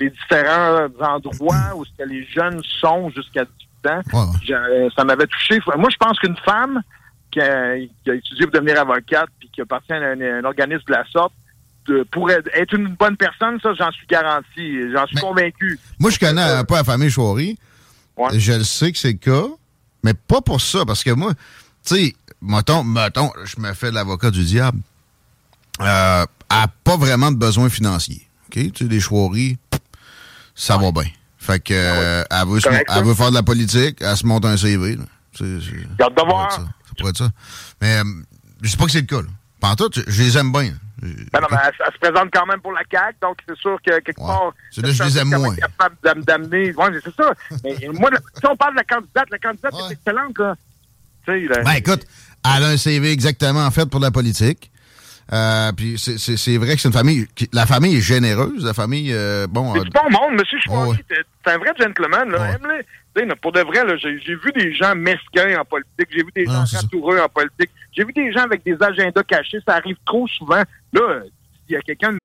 les 0.00 0.10
différents 0.10 0.86
endroits 1.00 1.74
où 1.74 1.84
les 2.06 2.24
jeunes 2.24 2.62
sont 2.80 3.10
jusqu'à 3.10 3.44
18 3.84 3.90
ans. 3.90 4.32
ça 4.96 5.04
m'avait 5.04 5.26
touché. 5.26 5.58
Moi, 5.76 5.88
je 5.90 5.96
pense 5.96 6.18
qu'une 6.20 6.36
femme 6.36 6.80
qui 7.30 7.40
a, 7.40 7.76
étudié 7.76 8.46
pour 8.46 8.52
devenir 8.52 8.80
avocate 8.80 9.28
puis 9.38 9.50
qui 9.52 9.60
appartient 9.60 9.92
à 9.92 9.96
un, 9.96 10.44
organisme 10.44 10.84
de 10.86 10.92
la 10.92 11.04
sorte, 11.10 11.32
de, 11.86 12.02
pour 12.10 12.30
être 12.30 12.74
une 12.74 12.88
bonne 12.88 13.16
personne, 13.16 13.58
ça, 13.60 13.72
j'en 13.74 13.90
suis 13.92 14.06
garanti. 14.06 14.92
J'en 14.92 15.06
suis 15.06 15.16
convaincu. 15.16 15.78
Moi, 15.98 16.10
je 16.10 16.18
connais 16.18 16.42
un 16.42 16.64
peu 16.64 16.74
la 16.74 16.84
famille 16.84 17.10
Chouari. 17.10 17.58
Je 18.34 18.52
le 18.52 18.64
sais 18.64 18.92
que 18.92 18.98
c'est 18.98 19.12
le 19.12 19.18
cas, 19.18 19.46
mais 20.02 20.12
pas 20.14 20.40
pour 20.40 20.60
ça, 20.60 20.84
parce 20.84 21.04
que 21.04 21.10
moi, 21.10 21.32
tu 21.86 21.94
sais, 21.94 22.16
mettons, 22.42 22.82
mettons, 22.82 23.30
je 23.44 23.60
me 23.60 23.72
fais 23.74 23.90
l'avocat 23.90 24.30
du 24.30 24.44
diable. 24.44 24.80
Euh, 25.80 26.26
elle 26.50 26.56
n'a 26.56 26.68
pas 26.82 26.96
vraiment 26.96 27.30
de 27.30 27.36
besoins 27.36 27.68
financiers. 27.68 28.26
OK? 28.48 28.72
Tu 28.72 28.72
sais, 28.74 28.84
des 28.84 29.00
Chouari, 29.00 29.58
ça 30.54 30.76
va 30.76 30.90
bien. 30.90 31.10
Fait 31.38 31.60
que, 31.62 31.72
ah 31.72 31.76
euh, 31.76 32.24
elle, 32.30 32.48
veut, 32.48 32.60
elle 32.88 33.04
veut 33.04 33.14
faire 33.14 33.30
de 33.30 33.34
la 33.34 33.42
politique, 33.42 33.98
elle 34.00 34.16
se 34.16 34.26
monte 34.26 34.44
un 34.44 34.56
CV. 34.56 34.98
J'ai 35.32 35.46
hâte 36.00 36.16
de 36.16 36.26
voir. 36.26 36.48
Ça. 37.14 37.30
Mais 37.80 37.98
euh, 37.98 38.04
je 38.62 38.70
sais 38.70 38.76
pas 38.76 38.84
que 38.84 38.90
c'est 38.92 39.00
le 39.00 39.06
cas. 39.06 39.22
Là. 39.22 39.76
tout, 39.76 39.90
je 40.06 40.22
les 40.22 40.38
aime 40.38 40.52
bien. 40.52 40.72
Ben 41.00 41.40
non, 41.40 41.46
mais 41.50 41.58
elle, 41.64 41.92
se 41.92 41.98
présente 42.00 42.28
quand 42.32 42.46
même 42.46 42.60
pour 42.60 42.72
la 42.72 42.82
CAQ, 42.90 43.18
donc 43.22 43.38
c'est 43.46 43.56
sûr 43.56 43.78
que 43.86 44.00
quelque 44.00 44.16
part. 44.16 44.52
C'est 44.72 44.82
là 44.82 44.90
je 44.90 45.02
les 45.04 45.18
aime 45.18 45.28
moins. 45.28 45.54
capable 45.54 45.96
d'amener. 46.26 46.74
Ouais, 46.74 46.86
c'est 47.04 47.14
ça. 47.14 47.32
mais 47.62 47.76
moi, 47.92 48.10
si 48.36 48.46
on 48.46 48.56
parle 48.56 48.72
de 48.72 48.78
la 48.78 48.84
candidate, 48.84 49.30
la 49.30 49.38
candidate 49.38 49.74
est 49.74 49.92
excellente, 49.92 50.38
là. 50.38 50.54
Ben 51.26 51.72
écoute, 51.76 52.06
elle 52.44 52.64
a 52.64 52.68
un 52.68 52.76
CV 52.76 53.12
exactement 53.12 53.70
fait 53.70 53.86
pour 53.86 54.00
la 54.00 54.10
politique. 54.10 54.70
Euh, 55.32 55.72
puis 55.72 55.98
c'est 55.98 56.56
vrai 56.56 56.74
que 56.74 56.80
c'est 56.80 56.88
une 56.88 56.94
famille. 56.94 57.26
La 57.52 57.66
famille 57.66 57.96
est 57.96 58.02
généreuse. 58.02 58.64
La 58.64 58.72
famille, 58.72 59.12
euh, 59.12 59.46
bon. 59.46 59.74
C'est 59.74 59.84
du 59.84 59.90
bon 59.90 60.10
monde, 60.10 60.38
monsieur 60.38 60.58
Chouari. 60.60 60.98
C'est 61.08 61.52
un 61.52 61.58
vrai 61.58 61.72
gentleman, 61.78 62.30
là. 62.30 62.56
Ouais. 63.14 63.34
pour 63.42 63.52
de 63.52 63.60
vrai, 63.60 63.80
j'ai 63.98 64.34
vu 64.34 64.52
des 64.54 64.74
gens 64.74 64.94
mesquins 64.94 65.60
en 65.60 65.64
politique. 65.64 66.08
J'ai 66.10 66.22
vu 66.22 66.30
des 66.34 66.46
gens 66.46 66.64
ratoureux 66.72 67.20
en 67.20 67.28
politique. 67.28 67.70
J'ai 67.92 68.04
vu 68.04 68.12
des 68.12 68.32
gens 68.32 68.44
avec 68.44 68.64
des 68.64 68.76
agendas 68.80 69.22
cachés. 69.24 69.58
Ça 69.66 69.74
arrive 69.76 69.96
trop 70.06 70.26
souvent. 70.28 70.62
Là, 70.92 71.22
il 71.68 71.74
y 71.74 71.76
a 71.76 71.80
quelqu'un. 71.82 72.16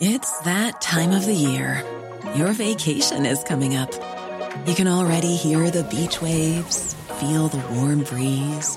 It's 0.00 0.40
that 0.44 0.80
time 0.80 1.10
of 1.12 1.26
the 1.26 1.34
year. 1.34 1.84
Your 2.34 2.52
vacation 2.52 3.26
is 3.26 3.42
coming 3.44 3.76
up. 3.76 3.90
You 4.66 4.74
can 4.74 4.86
already 4.86 5.36
hear 5.36 5.70
the 5.70 5.84
beach 5.84 6.22
waves, 6.22 6.94
feel 7.18 7.48
the 7.48 7.62
warm 7.72 8.02
breeze, 8.04 8.76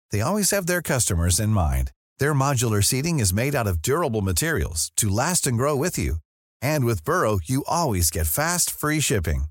they 0.11 0.21
always 0.21 0.49
have 0.51 0.65
their 0.65 0.81
customers 0.81 1.39
in 1.39 1.49
mind. 1.49 1.91
Their 2.17 2.33
modular 2.33 2.83
seating 2.83 3.19
is 3.19 3.33
made 3.33 3.53
out 3.53 3.67
of 3.67 3.81
durable 3.81 4.21
materials 4.21 4.91
to 4.95 5.09
last 5.09 5.45
and 5.45 5.57
grow 5.57 5.75
with 5.75 5.99
you. 5.99 6.15
And 6.61 6.85
with 6.85 7.05
Burrow, 7.05 7.39
you 7.43 7.63
always 7.67 8.09
get 8.09 8.27
fast, 8.27 8.71
free 8.71 8.99
shipping. 9.01 9.45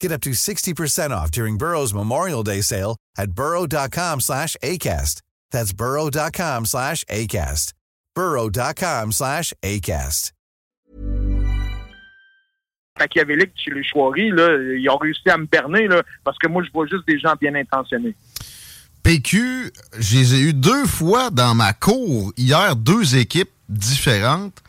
Get 0.00 0.12
up 0.12 0.20
to 0.22 0.30
60% 0.30 1.10
off 1.10 1.30
during 1.30 1.56
Burrow's 1.58 1.94
Memorial 1.94 2.42
Day 2.42 2.60
sale 2.62 2.96
at 3.16 3.32
burrow.com 3.32 4.20
slash 4.20 4.56
ACAST. 4.62 5.22
That's 5.50 5.72
burrow.com 5.72 6.66
slash 6.66 7.04
ACAST. 7.04 7.72
burrow.com 8.14 9.12
slash 9.12 9.52
ACAST. 9.62 10.32
Machiavélique 12.98 13.52
chez 13.56 13.72
les 13.72 13.82
Chouaris, 13.84 14.30
là, 14.30 14.56
ils 14.74 14.88
ont 14.88 14.96
réussi 14.96 15.28
à 15.28 15.36
me 15.36 15.44
berner 15.44 15.86
là, 15.86 16.02
parce 16.24 16.38
que 16.38 16.48
moi, 16.48 16.62
je 16.64 16.70
vois 16.72 16.86
juste 16.86 17.06
des 17.06 17.18
gens 17.18 17.34
bien 17.38 17.54
intentionnés. 17.54 18.14
PQ, 19.06 19.70
je 20.00 20.16
les 20.16 20.34
ai 20.34 20.40
eu 20.40 20.52
deux 20.52 20.84
fois 20.84 21.30
dans 21.30 21.54
ma 21.54 21.72
cour 21.72 22.32
hier, 22.36 22.74
deux 22.74 23.14
équipes 23.14 23.52
différentes. 23.68 24.60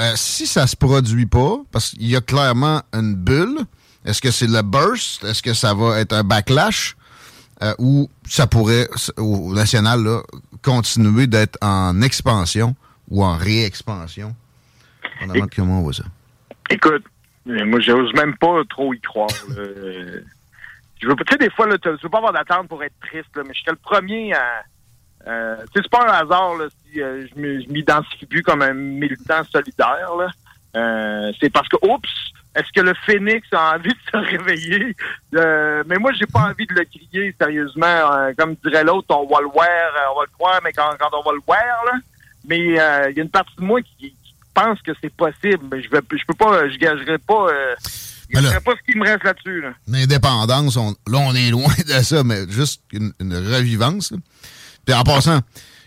Euh, 0.00 0.10
si 0.16 0.48
ça 0.48 0.66
se 0.66 0.74
produit 0.74 1.26
pas, 1.26 1.62
parce 1.70 1.90
qu'il 1.90 2.08
y 2.08 2.16
a 2.16 2.20
clairement 2.20 2.82
une 2.92 3.14
bulle, 3.14 3.60
est-ce 4.04 4.20
que 4.20 4.32
c'est 4.32 4.48
le 4.48 4.62
burst? 4.62 5.22
Est-ce 5.22 5.40
que 5.40 5.54
ça 5.54 5.72
va 5.72 6.00
être 6.00 6.12
un 6.12 6.24
backlash? 6.24 6.96
Euh, 7.62 7.72
ou 7.78 8.10
ça 8.28 8.48
pourrait, 8.48 8.88
au 9.18 9.54
national, 9.54 10.02
là, 10.02 10.22
continuer 10.62 11.28
d'être 11.28 11.56
en 11.62 12.02
expansion 12.02 12.74
ou 13.08 13.22
en 13.22 13.36
réexpansion? 13.36 14.34
On 15.22 15.46
comment 15.54 15.78
on 15.78 15.82
voit 15.82 15.92
ça. 15.92 16.04
Écoute, 16.70 17.04
moi, 17.46 17.78
j'ose 17.78 18.12
même 18.14 18.36
pas 18.36 18.62
trop 18.68 18.92
y 18.94 19.00
croire. 19.00 19.30
Je 21.00 21.08
veux, 21.08 21.16
tu 21.16 21.24
sais, 21.32 21.38
des 21.38 21.50
fois, 21.50 21.66
là, 21.66 21.78
tu 21.78 21.88
veux 21.88 22.08
pas 22.08 22.18
avoir 22.18 22.32
d'attente 22.32 22.68
pour 22.68 22.82
être 22.84 22.98
triste, 23.00 23.34
là, 23.34 23.42
mais 23.46 23.54
j'étais 23.54 23.70
le 23.70 23.76
premier 23.76 24.34
à. 24.34 24.62
Euh, 25.26 25.56
tu 25.56 25.64
sais, 25.64 25.80
c'est 25.82 25.90
pas 25.90 26.06
un 26.06 26.12
hasard 26.12 26.56
là, 26.56 26.66
si 26.70 27.02
euh, 27.02 27.26
je 27.26 27.40
m'identifie 27.40 28.24
plus 28.26 28.42
comme 28.42 28.62
un 28.62 28.72
militant 28.72 29.44
solidaire. 29.44 30.14
Là. 30.16 30.28
Euh, 30.76 31.32
c'est 31.40 31.50
parce 31.50 31.68
que, 31.68 31.76
oups, 31.82 32.08
est-ce 32.54 32.72
que 32.74 32.80
le 32.80 32.94
phénix 33.06 33.46
a 33.52 33.76
envie 33.76 33.90
de 33.90 34.10
se 34.10 34.16
réveiller? 34.16 34.96
Euh, 35.34 35.82
mais 35.86 35.96
moi, 35.96 36.12
j'ai 36.12 36.26
pas 36.26 36.40
envie 36.40 36.66
de 36.66 36.74
le 36.74 36.84
crier, 36.84 37.34
sérieusement. 37.38 37.86
Euh, 37.86 38.32
comme 38.36 38.54
dirait 38.64 38.84
l'autre, 38.84 39.08
on 39.10 39.26
va 39.26 39.40
le 39.40 39.48
voir, 39.48 40.12
on 40.12 40.20
va 40.20 40.24
le 40.24 40.32
croire, 40.38 40.60
mais 40.64 40.72
quand, 40.72 40.90
quand 40.98 41.10
on 41.12 41.22
va 41.22 41.32
le 41.32 41.42
voir, 41.46 41.84
là. 41.86 41.98
Mais 42.46 42.58
il 42.58 42.72
y 42.72 42.78
a 42.78 43.10
une 43.10 43.28
partie 43.28 43.54
de 43.56 43.62
moi 43.62 43.80
qui, 43.82 44.14
pense 44.52 44.80
que 44.82 44.92
c'est 45.00 45.14
possible. 45.14 45.64
Mais 45.70 45.82
je 45.82 45.90
vais, 45.90 46.00
je 46.10 46.24
peux 46.26 46.34
pas, 46.34 46.68
je 46.68 46.76
gagerai 46.76 47.18
pas 47.18 47.46
je 48.32 48.38
ne 48.38 48.46
sais 48.46 48.60
pas 48.60 48.72
ce 48.72 48.92
qui 48.92 48.98
me 48.98 49.04
reste 49.04 49.24
là-dessus. 49.24 49.64
L'indépendance, 49.86 50.76
là, 50.76 51.18
on 51.18 51.34
est 51.34 51.50
loin 51.50 51.72
de 51.86 52.02
ça, 52.02 52.24
mais 52.24 52.48
juste 52.48 52.82
une, 52.92 53.12
revivance. 53.20 54.12
Puis 54.84 54.94
en 54.94 55.02
passant, 55.02 55.40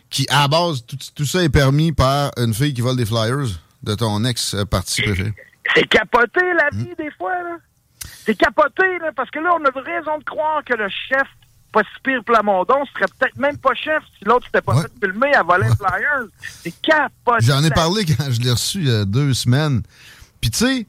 qui, 0.10 0.28
à 0.30 0.42
la 0.42 0.48
base, 0.48 0.86
tout, 0.86 1.26
ça 1.26 1.44
est 1.44 1.50
permis 1.50 1.92
par 1.92 2.32
une 2.38 2.54
fille 2.54 2.74
qui 2.74 2.82
vole 2.82 2.98
des 2.98 3.06
flyers 3.06 3.48
de 3.84 3.96
ton 3.96 4.24
ex-parti 4.26 5.02
préféré. 5.02 5.34
C'est 5.76 5.88
capoté, 5.88 6.42
la 6.58 6.70
hmm. 6.72 6.84
vie, 6.84 6.96
des 6.98 7.12
fois. 7.12 7.34
là. 7.34 7.58
C'est 8.26 8.36
capoté, 8.36 9.00
là, 9.00 9.12
parce 9.16 9.30
que 9.32 9.40
là, 9.40 9.56
on 9.60 9.66
a 9.66 9.82
raison 9.82 10.18
de 10.18 10.24
croire 10.24 10.64
que 10.66 10.74
le 10.74 10.88
chef 11.10 11.28
pas 11.74 11.82
si 11.82 12.02
pire 12.04 12.24
Plamondon 12.24 12.86
serait 12.94 13.08
peut-être 13.20 13.38
même 13.38 13.58
pas 13.58 13.74
chef 13.74 14.04
si 14.18 14.26
l'autre 14.26 14.46
s'était 14.46 14.62
pas 14.62 14.80
fait 14.80 14.92
filmer 15.02 15.34
à 15.34 15.42
voler 15.42 15.68
ouais. 15.68 15.76
flyers. 15.76 16.28
C'est 16.62 16.74
capoté. 16.82 17.46
J'en 17.46 17.64
ai 17.64 17.72
parlé 17.72 18.06
quand 18.06 18.32
je 18.32 18.40
l'ai 18.42 18.52
reçu 18.52 18.80
il 18.80 18.88
y 18.88 18.92
a 18.92 19.06
deux 19.06 19.34
semaines. 19.34 19.82
Puis 20.40 20.52
tu 20.52 20.60
sais, 20.60 20.88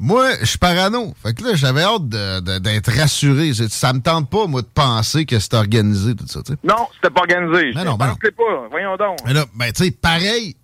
moi, 0.00 0.30
je 0.40 0.46
suis 0.46 0.58
parano. 0.58 1.12
Fait 1.22 1.34
que 1.34 1.42
là, 1.42 1.54
j'avais 1.54 1.82
hâte 1.82 2.08
d'être 2.08 2.92
rassuré. 2.92 3.52
Ça 3.54 3.92
me 3.92 4.00
tente 4.00 4.30
pas, 4.30 4.46
moi, 4.46 4.62
de 4.62 4.66
penser 4.66 5.26
que 5.26 5.38
c'était 5.38 5.56
organisé, 5.56 6.14
tout 6.14 6.26
ça, 6.28 6.40
tu 6.42 6.52
sais. 6.52 6.58
Non, 6.62 6.86
c'était 6.94 7.12
pas 7.12 7.20
organisé. 7.20 7.72
Mais 7.74 7.84
non, 7.84 7.96
ben 7.96 8.08
non. 8.08 8.14
pas. 8.14 8.68
Voyons 8.70 8.96
donc. 8.96 9.18
Mais 9.26 9.32
là, 9.32 9.44
ben, 9.54 9.72
tu 9.72 9.84
sais, 9.84 9.90
pareil, 9.90 10.54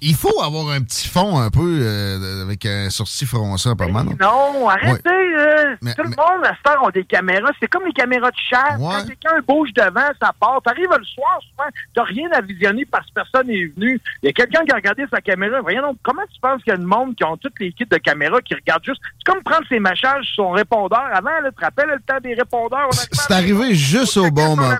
il 0.00 0.14
faut 0.14 0.40
avoir 0.42 0.70
un 0.70 0.82
petit 0.82 1.08
fond 1.08 1.38
un 1.38 1.50
peu 1.50 1.80
euh, 1.82 2.42
avec 2.42 2.64
un 2.66 2.88
sourcil 2.88 3.26
froncé 3.26 3.70
pas 3.76 3.88
mal. 3.88 4.06
Non, 4.20 4.68
arrêtez. 4.68 5.02
tout 5.02 6.02
le 6.02 6.10
monde 6.10 6.44
à 6.44 6.54
cette 6.56 6.68
heure 6.68 6.84
ont 6.84 6.90
des 6.90 7.04
caméras. 7.04 7.50
C'est 7.60 7.66
comme 7.66 7.84
les 7.84 7.92
caméras 7.92 8.30
de 8.30 8.36
chat. 8.36 8.76
Quand 8.78 9.04
quelqu'un 9.06 9.40
bouge 9.46 9.72
devant, 9.74 10.08
ça 10.20 10.32
part. 10.38 10.60
T'arrives 10.64 10.88
le 10.96 11.04
soir, 11.04 11.40
souvent, 11.50 11.68
t'as 11.94 12.04
rien 12.04 12.28
à 12.32 12.40
visionner 12.40 12.84
parce 12.84 13.06
que 13.06 13.14
personne 13.14 13.48
n'est 13.48 13.66
venu. 13.66 14.00
Il 14.22 14.26
y 14.26 14.28
a 14.28 14.32
quelqu'un 14.32 14.64
qui 14.64 14.70
a 14.70 14.76
regardé 14.76 15.04
sa 15.10 15.20
caméra. 15.20 15.60
Voyons 15.60 15.82
donc, 15.82 15.98
comment 16.02 16.22
tu 16.32 16.40
penses 16.40 16.62
qu'il 16.62 16.72
y 16.72 16.76
a 16.76 16.78
du 16.78 16.86
monde 16.86 17.16
qui 17.16 17.24
ont 17.24 17.36
toutes 17.36 17.58
les 17.58 17.72
kits 17.72 17.86
de 17.86 17.96
caméra 17.96 18.40
qui 18.40 18.54
regardent 18.54 18.84
juste... 18.84 19.00
C'est 19.18 19.32
comme 19.32 19.42
prendre 19.42 19.66
ses 19.68 19.80
messages 19.80 20.26
sur 20.26 20.44
son 20.44 20.50
répondeur. 20.50 21.08
Avant, 21.12 21.30
tu 21.44 21.54
te 21.54 21.60
rappelles 21.60 21.88
le 21.88 22.00
temps 22.06 22.20
des 22.22 22.34
répondeurs? 22.34 22.88
C'est 22.92 23.32
arrivé 23.32 23.74
juste 23.74 24.16
au 24.16 24.30
bon 24.30 24.54
moment. 24.54 24.76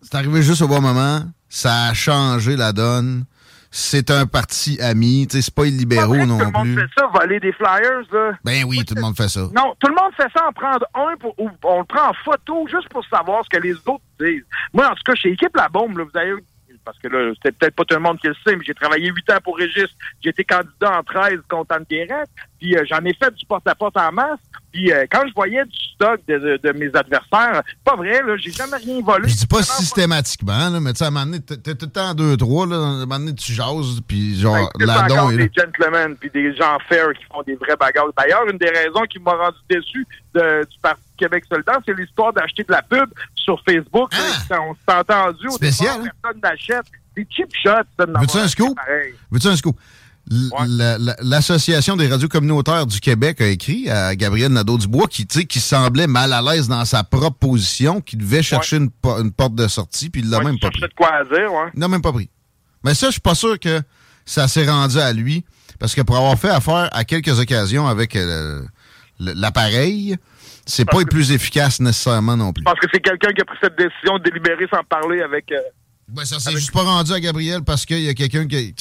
C'est 0.00 0.14
arrivé 0.14 0.42
juste 0.42 0.62
au 0.62 0.68
bon 0.68 0.80
moment. 0.80 1.20
Ça 1.48 1.88
a 1.88 1.94
changé 1.94 2.56
la 2.56 2.72
donne 2.72 3.24
c'est 3.70 4.10
un 4.10 4.26
parti 4.26 4.80
ami. 4.80 5.28
C'est 5.30 5.54
pas 5.54 5.66
illibéraux 5.66 6.16
non 6.16 6.38
plus. 6.38 6.46
Tout 6.46 6.52
le 6.52 6.64
monde 6.64 6.78
fait 6.80 7.00
ça, 7.00 7.06
voler 7.14 7.40
des 7.40 7.52
flyers. 7.52 8.02
Là. 8.12 8.32
Ben 8.44 8.64
oui, 8.66 8.84
tout 8.84 8.94
le 8.94 9.00
monde 9.00 9.16
fait 9.16 9.28
ça. 9.28 9.42
Non, 9.54 9.74
tout 9.78 9.88
le 9.88 9.94
monde 9.94 10.12
fait 10.16 10.28
ça 10.34 10.48
en 10.48 10.52
prendre 10.52 10.86
un, 10.94 11.16
pour, 11.16 11.38
ou 11.38 11.48
on 11.64 11.78
le 11.78 11.84
prend 11.84 12.10
en 12.10 12.14
photo 12.24 12.66
juste 12.68 12.88
pour 12.88 13.04
savoir 13.06 13.44
ce 13.44 13.56
que 13.56 13.62
les 13.62 13.74
autres 13.74 14.02
disent. 14.18 14.44
Moi, 14.72 14.86
en 14.86 14.94
tout 14.94 15.02
cas, 15.04 15.14
chez 15.14 15.30
Équipe 15.30 15.56
La 15.56 15.68
Bombe, 15.68 15.98
là, 15.98 16.04
vous 16.04 16.18
avez 16.18 16.34
parce 16.84 16.98
que 16.98 17.08
là, 17.08 17.32
c'était 17.36 17.52
peut-être 17.52 17.74
pas 17.74 17.84
tout 17.84 17.94
le 17.94 18.00
monde 18.00 18.18
qui 18.18 18.26
le 18.26 18.34
sait, 18.44 18.56
mais 18.56 18.64
j'ai 18.64 18.74
travaillé 18.74 19.10
huit 19.10 19.30
ans 19.30 19.38
pour 19.44 19.56
Régis. 19.56 19.88
J'ai 20.22 20.30
été 20.30 20.44
candidat 20.44 20.98
en 20.98 21.02
13 21.02 21.40
contre 21.48 21.76
Anne 21.76 21.84
Guérette. 21.88 22.30
Puis 22.58 22.76
euh, 22.76 22.84
j'en 22.88 23.04
ai 23.04 23.14
fait 23.14 23.32
du 23.34 23.44
porte-à-porte 23.46 23.96
en 23.96 24.12
masse. 24.12 24.40
Puis 24.72 24.92
euh, 24.92 25.04
quand 25.10 25.26
je 25.28 25.34
voyais 25.34 25.64
du 25.64 25.78
stock 26.00 26.20
de, 26.26 26.72
mes 26.72 26.90
adversaires, 26.94 27.62
pas 27.84 27.96
vrai, 27.96 28.22
là, 28.22 28.36
j'ai 28.38 28.50
jamais 28.50 28.76
rien 28.76 29.00
volé. 29.02 29.28
Je 29.28 29.36
dis 29.36 29.46
pas 29.46 29.62
systématiquement, 29.62 30.70
là, 30.70 30.80
mais 30.80 30.92
tu 30.92 30.98
sais, 30.98 31.04
à 31.04 31.08
un 31.08 31.10
moment 31.10 31.26
donné, 31.26 31.40
t'es 31.40 31.74
tout 31.74 31.86
le 31.86 31.92
temps 31.92 32.14
deux, 32.14 32.36
trois, 32.36 32.66
là, 32.66 32.76
à 32.76 32.78
un 32.78 32.98
moment 33.00 33.18
donné, 33.18 33.34
tu 33.34 33.52
jases, 33.52 34.00
puis 34.06 34.38
genre, 34.38 34.70
ben, 34.78 34.86
là-dedans... 34.86 35.30
des 35.30 35.50
gentlemen, 35.54 36.16
puis 36.16 36.30
des 36.30 36.56
gens 36.56 36.78
fair 36.88 37.12
qui 37.12 37.24
font 37.24 37.42
des 37.42 37.54
vrais 37.56 37.76
bagarres. 37.76 38.06
D'ailleurs, 38.16 38.48
une 38.48 38.58
des 38.58 38.70
raisons 38.70 39.04
qui 39.10 39.18
m'a 39.18 39.32
rendu 39.32 39.58
déçu 39.68 40.06
de, 40.34 40.66
du 40.70 40.78
Parti 40.80 41.02
Québec 41.18 41.44
solidaire, 41.50 41.78
c'est 41.84 41.96
l'histoire 41.96 42.32
d'acheter 42.32 42.64
de 42.64 42.72
la 42.72 42.82
pub 42.82 43.08
sur 43.34 43.60
Facebook. 43.68 44.10
Ah! 44.14 44.56
on 44.62 44.74
s'est 44.74 44.98
entendu 44.98 45.48
au 45.48 45.52
Spécial, 45.52 46.02
départ, 46.02 46.06
hein? 46.06 46.10
personne 46.22 46.40
n'achète. 46.42 46.86
C'est 47.16 47.26
cheap 47.28 47.50
shot, 47.62 47.70
ça. 47.98 48.06
Veux-tu 48.06 48.38
un 48.38 48.48
scoop? 48.48 48.78
Veux-tu 49.30 49.48
un 49.48 49.56
scoop? 49.56 49.76
L'Association 50.30 51.96
des 51.96 52.06
radios 52.06 52.28
communautaires 52.28 52.86
du 52.86 53.00
Québec 53.00 53.40
a 53.40 53.48
écrit 53.48 53.90
à 53.90 54.14
Gabriel 54.14 54.52
Nadeau-Dubois 54.52 55.08
qui, 55.08 55.26
qui 55.26 55.60
semblait 55.60 56.06
mal 56.06 56.32
à 56.32 56.40
l'aise 56.40 56.68
dans 56.68 56.84
sa 56.84 57.02
propre 57.02 57.38
position, 57.38 58.00
qui 58.00 58.16
devait 58.16 58.42
chercher 58.42 58.76
une, 58.76 58.90
porte 58.90 59.54
de 59.54 59.66
sortie, 59.66 60.08
puis 60.08 60.22
il 60.22 60.30
l'a 60.30 60.40
même 60.40 60.58
pas 60.58 60.70
pris. 60.70 60.82
de 60.82 60.88
quoi 60.96 61.24
dire, 61.24 61.52
ouais. 61.52 61.70
Il 61.74 61.80
l'a 61.80 61.88
même 61.88 62.02
pas 62.02 62.12
pris. 62.12 62.30
Mais 62.84 62.94
ça, 62.94 63.08
je 63.08 63.12
suis 63.12 63.20
pas 63.20 63.34
sûr 63.34 63.58
que 63.58 63.80
ça 64.24 64.46
s'est 64.46 64.68
rendu 64.68 64.98
à 64.98 65.12
lui, 65.12 65.44
parce 65.80 65.94
que 65.94 66.02
pour 66.02 66.16
avoir 66.16 66.38
fait 66.38 66.50
affaire 66.50 66.88
à 66.92 67.04
quelques 67.04 67.38
occasions 67.40 67.88
avec 67.88 68.14
euh, 68.14 68.62
l'appareil, 69.18 70.16
c'est 70.64 70.84
pas 70.84 71.00
le 71.00 71.06
plus 71.06 71.32
efficace 71.32 71.80
nécessairement 71.80 72.36
non 72.36 72.52
plus. 72.52 72.62
Parce 72.62 72.78
que 72.78 72.86
c'est 72.92 73.00
quelqu'un 73.00 73.32
qui 73.32 73.42
a 73.42 73.44
pris 73.44 73.58
cette 73.60 73.76
décision 73.76 74.18
de 74.18 74.22
délibérer 74.22 74.66
sans 74.72 74.84
parler 74.84 75.22
avec. 75.22 75.50
Euh, 75.50 75.58
ben, 76.08 76.24
ça 76.24 76.40
s'est 76.40 76.52
juste 76.52 76.72
pas 76.72 76.82
rendu 76.82 77.12
à 77.12 77.20
Gabriel 77.20 77.62
parce 77.62 77.86
qu'il 77.86 78.00
y 78.00 78.08
a 78.08 78.14
quelqu'un 78.14 78.46
qui, 78.46 78.74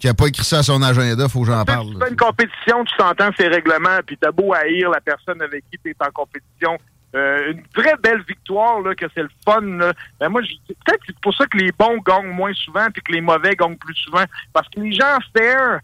qui 0.00 0.08
a 0.08 0.14
pas 0.14 0.26
écrit 0.26 0.44
ça 0.44 0.58
à 0.58 0.62
son 0.62 0.82
agenda, 0.82 1.28
faut 1.28 1.42
que 1.42 1.46
j'en 1.46 1.64
parle. 1.64 1.92
Tu 1.92 1.98
fais 1.98 2.10
une 2.10 2.16
compétition, 2.16 2.84
tu 2.84 2.94
s'entends 2.96 3.30
ses 3.38 3.48
règlements, 3.48 4.00
puis 4.04 4.16
t'as 4.16 4.32
beau 4.32 4.54
haïr 4.54 4.90
la 4.90 5.00
personne 5.00 5.40
avec 5.42 5.62
qui 5.70 5.78
tu 5.78 5.90
es 5.90 5.96
en 6.00 6.10
compétition. 6.10 6.78
Euh, 7.14 7.52
une 7.52 7.62
vraie 7.74 7.96
belle 8.02 8.22
victoire, 8.22 8.80
là, 8.80 8.94
que 8.94 9.06
c'est 9.14 9.22
le 9.22 9.30
fun. 9.44 9.60
Là. 9.60 9.92
Ben 10.18 10.28
moi, 10.28 10.40
peut-être 10.40 11.00
c'est 11.06 11.18
pour 11.20 11.34
ça 11.34 11.44
que 11.46 11.58
les 11.58 11.70
bons 11.78 11.98
gagnent 11.98 12.30
moins 12.30 12.54
souvent, 12.54 12.86
puis 12.92 13.02
que 13.02 13.12
les 13.12 13.20
mauvais 13.20 13.54
gagnent 13.54 13.76
plus 13.76 13.96
souvent. 13.96 14.24
Parce 14.52 14.68
que 14.68 14.80
les 14.80 14.92
gens 14.92 15.18
fair 15.36 15.80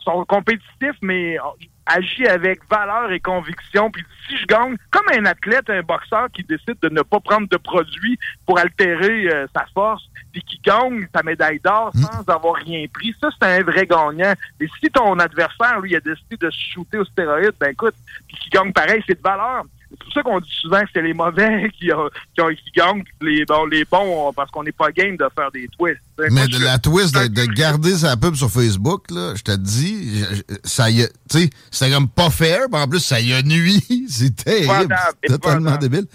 sont 0.00 0.24
compétitifs, 0.26 0.98
mais 1.00 1.38
agit 1.86 2.26
avec 2.26 2.60
valeur 2.70 3.10
et 3.12 3.20
conviction. 3.20 3.90
Puis 3.90 4.04
si 4.28 4.36
je 4.38 4.46
gagne, 4.46 4.76
comme 4.90 5.06
un 5.12 5.24
athlète, 5.26 5.68
un 5.68 5.82
boxeur 5.82 6.28
qui 6.32 6.42
décide 6.44 6.76
de 6.82 6.88
ne 6.88 7.02
pas 7.02 7.20
prendre 7.20 7.48
de 7.48 7.56
produits 7.56 8.18
pour 8.46 8.58
altérer 8.58 9.28
euh, 9.28 9.46
sa 9.54 9.66
force, 9.74 10.08
puis 10.32 10.42
qui 10.42 10.60
gagne 10.64 11.06
sa 11.14 11.22
médaille 11.22 11.60
d'or 11.60 11.90
hmm. 11.94 12.02
sans 12.02 12.28
avoir 12.28 12.56
rien 12.56 12.86
pris, 12.92 13.14
ça 13.20 13.28
c'est 13.38 13.46
un 13.46 13.62
vrai 13.62 13.86
gagnant. 13.86 14.34
Et 14.60 14.68
si 14.80 14.90
ton 14.90 15.18
adversaire, 15.18 15.80
lui, 15.80 15.94
a 15.94 16.00
décidé 16.00 16.36
de 16.36 16.50
se 16.50 16.72
shooter 16.72 16.98
au 16.98 17.04
stéroïde, 17.04 17.54
ben 17.60 17.70
écoute, 17.70 17.94
puis 18.26 18.36
qui 18.36 18.50
gagne 18.50 18.72
pareil, 18.72 19.02
c'est 19.06 19.16
de 19.16 19.22
valeur. 19.22 19.64
C'est 19.98 20.04
pour 20.04 20.12
ça 20.12 20.22
qu'on 20.22 20.40
dit 20.40 20.56
souvent 20.60 20.80
que 20.80 20.88
c'est 20.92 21.02
les 21.02 21.14
mauvais 21.14 21.70
qui, 21.78 21.88
qui, 21.88 22.70
gagnent, 22.74 23.04
les 23.20 23.44
bons, 23.44 23.66
les 23.66 23.84
bons 23.84 24.32
parce 24.32 24.50
qu'on 24.50 24.62
n'est 24.62 24.72
pas 24.72 24.90
game 24.92 25.16
de 25.16 25.26
faire 25.34 25.50
des 25.52 25.68
twists. 25.78 26.00
Mais 26.30 26.46
de 26.48 26.58
la 26.62 26.78
twist, 26.78 27.14
de, 27.14 27.44
garder 27.46 27.96
sa 27.96 28.16
pub 28.16 28.34
sur 28.34 28.50
Facebook, 28.50 29.10
là, 29.10 29.34
je 29.34 29.42
te 29.42 29.56
dis, 29.56 30.24
ça 30.62 30.90
y 30.90 31.02
a, 31.02 31.08
tu 31.08 31.40
sais, 31.40 31.50
c'est 31.70 31.90
comme 31.90 32.08
pas 32.08 32.30
fair, 32.30 32.66
mais 32.72 32.78
en 32.78 32.88
plus, 32.88 33.00
ça 33.00 33.20
y 33.20 33.32
a 33.32 33.42
nuit. 33.42 33.84
c'est 34.08 34.34
terrible. 34.34 34.94
totalement 35.26 35.76
débile. 35.76 36.06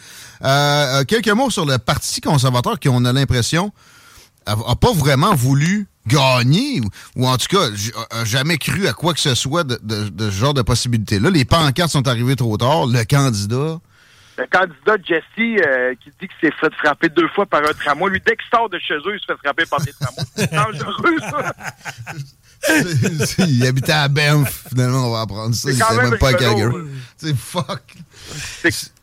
Euh, 0.44 1.00
euh, 1.00 1.04
quelques 1.04 1.30
mots 1.30 1.50
sur 1.50 1.66
le 1.66 1.78
Parti 1.78 2.22
conservateur 2.22 2.80
qui, 2.80 2.90
on 2.90 3.04
a 3.06 3.14
l'impression, 3.14 3.72
a, 4.46 4.76
pas 4.76 4.94
vraiment 4.94 5.36
voulu 5.36 5.88
gagner, 6.10 6.82
ou, 7.16 7.28
en 7.28 7.38
tout 7.38 7.48
cas, 7.48 7.70
jamais 8.26 8.58
cru 8.58 8.88
à 8.88 8.94
quoi 8.94 9.14
que 9.14 9.20
ce 9.20 9.36
soit 9.36 9.64
de, 9.64 9.80
ce 10.20 10.32
genre 10.32 10.54
de 10.54 10.62
possibilité-là. 10.62 11.30
Les 11.30 11.46
pancartes 11.46 11.92
sont 11.92 12.08
arrivées 12.08 12.36
trop 12.36 12.58
tard. 12.58 12.88
Le 12.88 13.04
candidat... 13.06 13.80
Le 14.40 14.48
candidat 14.48 14.96
Jesse 15.04 15.24
euh, 15.40 15.94
qui 16.02 16.12
dit 16.12 16.28
qu'il 16.30 16.50
s'est 16.50 16.56
fait 16.60 16.74
frapper 16.76 17.10
deux 17.10 17.28
fois 17.30 17.46
par 17.46 17.62
un 17.62 17.74
tramway. 17.74 18.10
Lui, 18.10 18.22
dès 18.26 18.38
qu'il 18.38 18.50
sort 18.50 18.70
de 18.70 18.80
chez 18.80 18.96
eux, 18.96 19.16
il 19.16 19.20
se 19.20 19.26
fait 19.26 19.38
frapper 19.44 19.66
par 19.66 19.82
des 19.82 19.92
tramways. 19.92 20.24
C'est 20.36 20.52
dangereux, 20.54 21.18
ça! 21.30 21.54
il 23.48 23.66
habitait 23.66 23.92
à 23.92 24.08
Banff, 24.08 24.68
finalement, 24.70 25.08
on 25.08 25.12
va 25.12 25.22
apprendre 25.22 25.54
ça. 25.56 25.70
Il 25.72 25.98
même, 25.98 26.18
pas 26.18 26.30
à 26.30 26.34
Calgary. 26.34 26.74
C'est 27.18 27.36
fuck. 27.36 27.82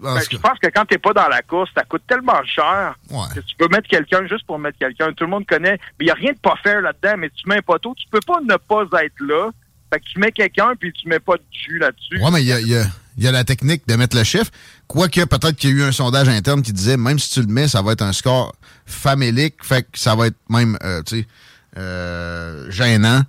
Ben, 0.01 0.21
je 0.31 0.37
pense 0.37 0.59
que 0.59 0.69
quand 0.69 0.85
t'es 0.85 0.99
pas 0.99 1.13
dans 1.13 1.29
la 1.29 1.43
course, 1.43 1.71
ça 1.75 1.85
coûte 1.85 2.03
tellement 2.07 2.43
cher 2.45 2.95
que 3.35 3.41
tu 3.41 3.57
peux 3.57 3.69
mettre 3.69 3.89
quelqu'un 3.89 4.27
juste 4.27 4.47
pour 4.47 4.59
mettre 4.59 4.79
quelqu'un. 4.79 5.13
Tout 5.13 5.25
le 5.25 5.31
monde 5.31 5.47
connaît. 5.47 5.79
Mais 5.99 6.03
il 6.03 6.05
n'y 6.07 6.11
a 6.11 6.15
rien 6.15 6.33
de 6.33 6.39
pas 6.39 6.57
faire 6.63 6.81
là-dedans, 6.81 7.17
mais 7.19 7.31
tu 7.31 7.49
mets 7.49 7.59
un 7.59 7.63
poteau. 7.63 7.95
Tu 7.95 8.07
peux 8.11 8.21
pas 8.27 8.41
ne 8.41 8.57
pas 8.57 8.85
être 9.05 9.21
là. 9.21 9.51
Fait 9.93 10.01
que 10.01 10.05
tu 10.05 10.19
mets 10.19 10.33
quelqu'un 10.33 10.75
puis 10.79 10.93
tu 10.93 11.09
mets 11.09 11.21
pas 11.21 11.37
de 11.37 11.45
jus 11.53 11.79
là-dessus. 11.79 12.21
Ouais, 12.21 12.31
mais 12.33 12.43
il 12.43 12.49
y 12.49 12.53
a, 12.53 12.61
y, 12.61 12.77
a, 12.77 12.85
y 13.19 13.27
a, 13.27 13.33
la 13.33 13.45
technique 13.45 13.87
de 13.87 13.95
mettre 13.97 14.17
le 14.17 14.25
chef. 14.25 14.51
Quoique, 14.87 15.25
peut-être 15.25 15.57
qu'il 15.57 15.71
y 15.71 15.73
a 15.73 15.77
eu 15.77 15.89
un 15.89 15.93
sondage 15.93 16.29
interne 16.29 16.63
qui 16.63 16.73
disait, 16.73 16.97
même 16.97 17.19
si 17.19 17.31
tu 17.31 17.41
le 17.41 17.53
mets, 17.53 17.69
ça 17.69 17.83
va 17.83 17.93
être 17.93 18.03
un 18.03 18.13
score 18.13 18.55
famélique. 18.85 19.57
Fait 19.63 19.83
que 19.83 19.99
ça 19.99 20.15
va 20.15 20.29
être 20.29 20.39
même, 20.49 20.79
euh, 20.83 21.03
tu 21.03 21.21
sais, 21.21 21.27
euh, 21.77 22.71
gênant 22.71 23.23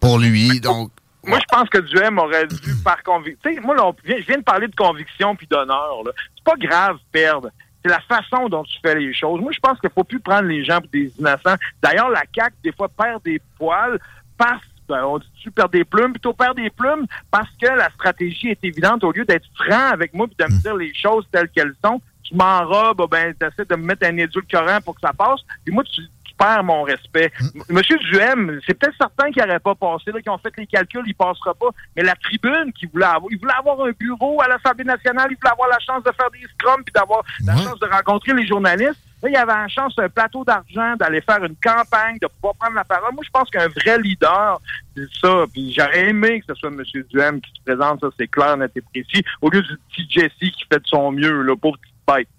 pour 0.00 0.18
lui. 0.18 0.60
Donc, 0.60 0.90
moi, 1.28 1.38
je 1.40 1.56
pense 1.56 1.68
que 1.68 1.78
Duhem 1.78 2.18
aurait 2.18 2.46
dû, 2.46 2.74
par 2.82 3.02
conviction. 3.02 3.50
moi, 3.62 3.76
je 4.04 4.14
viens 4.26 4.38
de 4.38 4.42
parler 4.42 4.66
de 4.66 4.74
conviction 4.74 5.36
puis 5.36 5.46
d'honneur. 5.46 6.02
C'est 6.36 6.44
pas 6.44 6.56
grave 6.56 6.96
perdre. 7.12 7.50
C'est 7.84 7.90
la 7.90 8.00
façon 8.00 8.48
dont 8.48 8.64
tu 8.64 8.78
fais 8.82 8.94
les 8.94 9.12
choses. 9.12 9.40
Moi, 9.40 9.52
je 9.52 9.60
pense 9.60 9.78
qu'il 9.78 9.90
faut 9.90 10.04
plus 10.04 10.20
prendre 10.20 10.48
les 10.48 10.64
gens 10.64 10.80
pour 10.80 10.90
des 10.90 11.12
innocents. 11.18 11.56
D'ailleurs, 11.82 12.08
la 12.08 12.22
CAQ, 12.34 12.56
des 12.64 12.72
fois, 12.72 12.88
perd 12.88 13.22
des 13.24 13.40
poils 13.58 13.98
parce 14.36 14.62
on 14.90 15.18
dit 15.18 15.26
tu 15.42 15.50
perds 15.50 15.68
des 15.68 15.84
plumes, 15.84 16.12
plutôt 16.12 16.32
perd 16.32 16.56
des 16.56 16.70
plumes 16.70 17.06
parce 17.30 17.50
que 17.60 17.66
la 17.66 17.90
stratégie 17.90 18.48
est 18.48 18.64
évidente. 18.64 19.04
Au 19.04 19.12
lieu 19.12 19.24
d'être 19.24 19.46
franc 19.54 19.92
avec 19.92 20.14
moi 20.14 20.26
et 20.26 20.42
de 20.42 20.52
me 20.52 20.60
dire 20.60 20.76
les 20.76 20.94
choses 20.94 21.26
telles 21.30 21.48
qu'elles 21.48 21.74
sont, 21.84 22.00
tu 22.22 22.34
m'enrobes, 22.34 23.08
ben, 23.10 23.34
tu 23.38 23.46
essaies 23.46 23.64
de 23.64 23.76
me 23.76 23.86
mettre 23.86 24.06
un 24.06 24.16
édulcorant 24.16 24.80
pour 24.84 24.94
que 24.94 25.00
ça 25.00 25.12
passe. 25.12 25.40
Puis 25.64 25.72
moi, 25.72 25.84
tu, 25.84 26.02
perds 26.38 26.64
mon 26.64 26.84
respect. 26.84 27.32
Hum. 27.40 27.62
Monsieur 27.68 27.98
Duhem, 27.98 28.60
c'est 28.66 28.74
peut-être 28.74 28.96
certain 28.96 29.30
qu'il 29.30 29.42
n'aurait 29.42 29.58
pas 29.58 29.74
passé, 29.74 30.12
là, 30.12 30.22
qui 30.22 30.30
ont 30.30 30.38
fait 30.38 30.52
les 30.56 30.66
calculs, 30.66 31.02
il 31.06 31.14
passera 31.14 31.52
pas. 31.52 31.68
Mais 31.96 32.02
la 32.02 32.14
tribune 32.14 32.72
qui 32.78 32.86
voulait 32.86 33.04
avoir, 33.04 33.30
il 33.30 33.38
voulait 33.38 33.58
avoir 33.58 33.80
un 33.84 33.90
bureau 33.90 34.40
à 34.40 34.48
l'Assemblée 34.48 34.84
nationale, 34.84 35.26
il 35.30 35.36
voulait 35.36 35.50
avoir 35.50 35.68
la 35.68 35.80
chance 35.80 36.02
de 36.04 36.12
faire 36.12 36.30
des 36.30 36.46
scrums 36.54 36.84
puis 36.84 36.92
d'avoir 36.94 37.22
la 37.44 37.56
chance 37.56 37.78
de 37.80 37.86
rencontrer 37.86 38.32
les 38.34 38.46
journalistes. 38.46 39.02
Là, 39.22 39.28
il 39.28 39.32
y 39.32 39.36
avait 39.36 39.52
la 39.52 39.68
chance, 39.68 39.94
un 39.98 40.08
plateau 40.08 40.44
d'argent, 40.44 40.94
d'aller 40.96 41.20
faire 41.20 41.42
une 41.44 41.56
campagne, 41.56 42.18
de 42.20 42.28
pouvoir 42.28 42.54
prendre 42.54 42.76
la 42.76 42.84
parole. 42.84 43.14
Moi, 43.14 43.24
je 43.24 43.30
pense 43.30 43.50
qu'un 43.50 43.68
vrai 43.68 43.98
leader, 43.98 44.60
c'est 44.96 45.08
ça. 45.20 45.44
Puis 45.52 45.74
j'aurais 45.76 46.08
aimé 46.08 46.40
que 46.40 46.54
ce 46.54 46.54
soit 46.54 46.70
M. 46.70 46.82
Duhem 47.10 47.40
qui 47.40 47.50
se 47.50 47.64
présente, 47.64 48.00
ça, 48.00 48.08
c'est 48.18 48.28
clair, 48.28 48.56
net 48.56 48.70
et 48.76 48.80
précis, 48.80 49.24
au 49.40 49.50
lieu 49.50 49.62
du 49.62 49.76
petit 49.88 50.06
Jesse 50.08 50.32
qui 50.38 50.64
fait 50.70 50.78
de 50.78 50.86
son 50.86 51.10
mieux, 51.12 51.42
là, 51.42 51.56
pauvre 51.56 51.78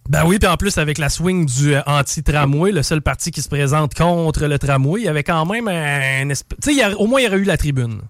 ben 0.10 0.26
oui, 0.26 0.40
puis 0.40 0.48
en 0.48 0.58
plus, 0.58 0.78
avec 0.78 0.98
la 0.98 1.10
swing 1.10 1.46
du 1.46 1.76
euh, 1.76 1.82
anti-tramway, 1.86 2.72
le 2.72 2.82
seul 2.82 3.02
parti 3.02 3.32
qui 3.32 3.42
se 3.42 3.50
présente 3.50 3.94
contre 3.94 4.48
le 4.48 4.58
tramway, 4.58 5.02
il 5.02 5.06
y 5.06 5.08
avait 5.08 5.24
quand 5.24 5.46
même 5.46 5.68
un. 5.68 6.28
Tu 6.28 6.74
sais, 6.74 6.94
au 6.96 7.06
moins, 7.06 7.22
il 7.22 7.26
y 7.26 7.28
aurait 7.28 7.38
eu 7.38 7.44
la 7.44 7.58
tribune. 7.58 8.02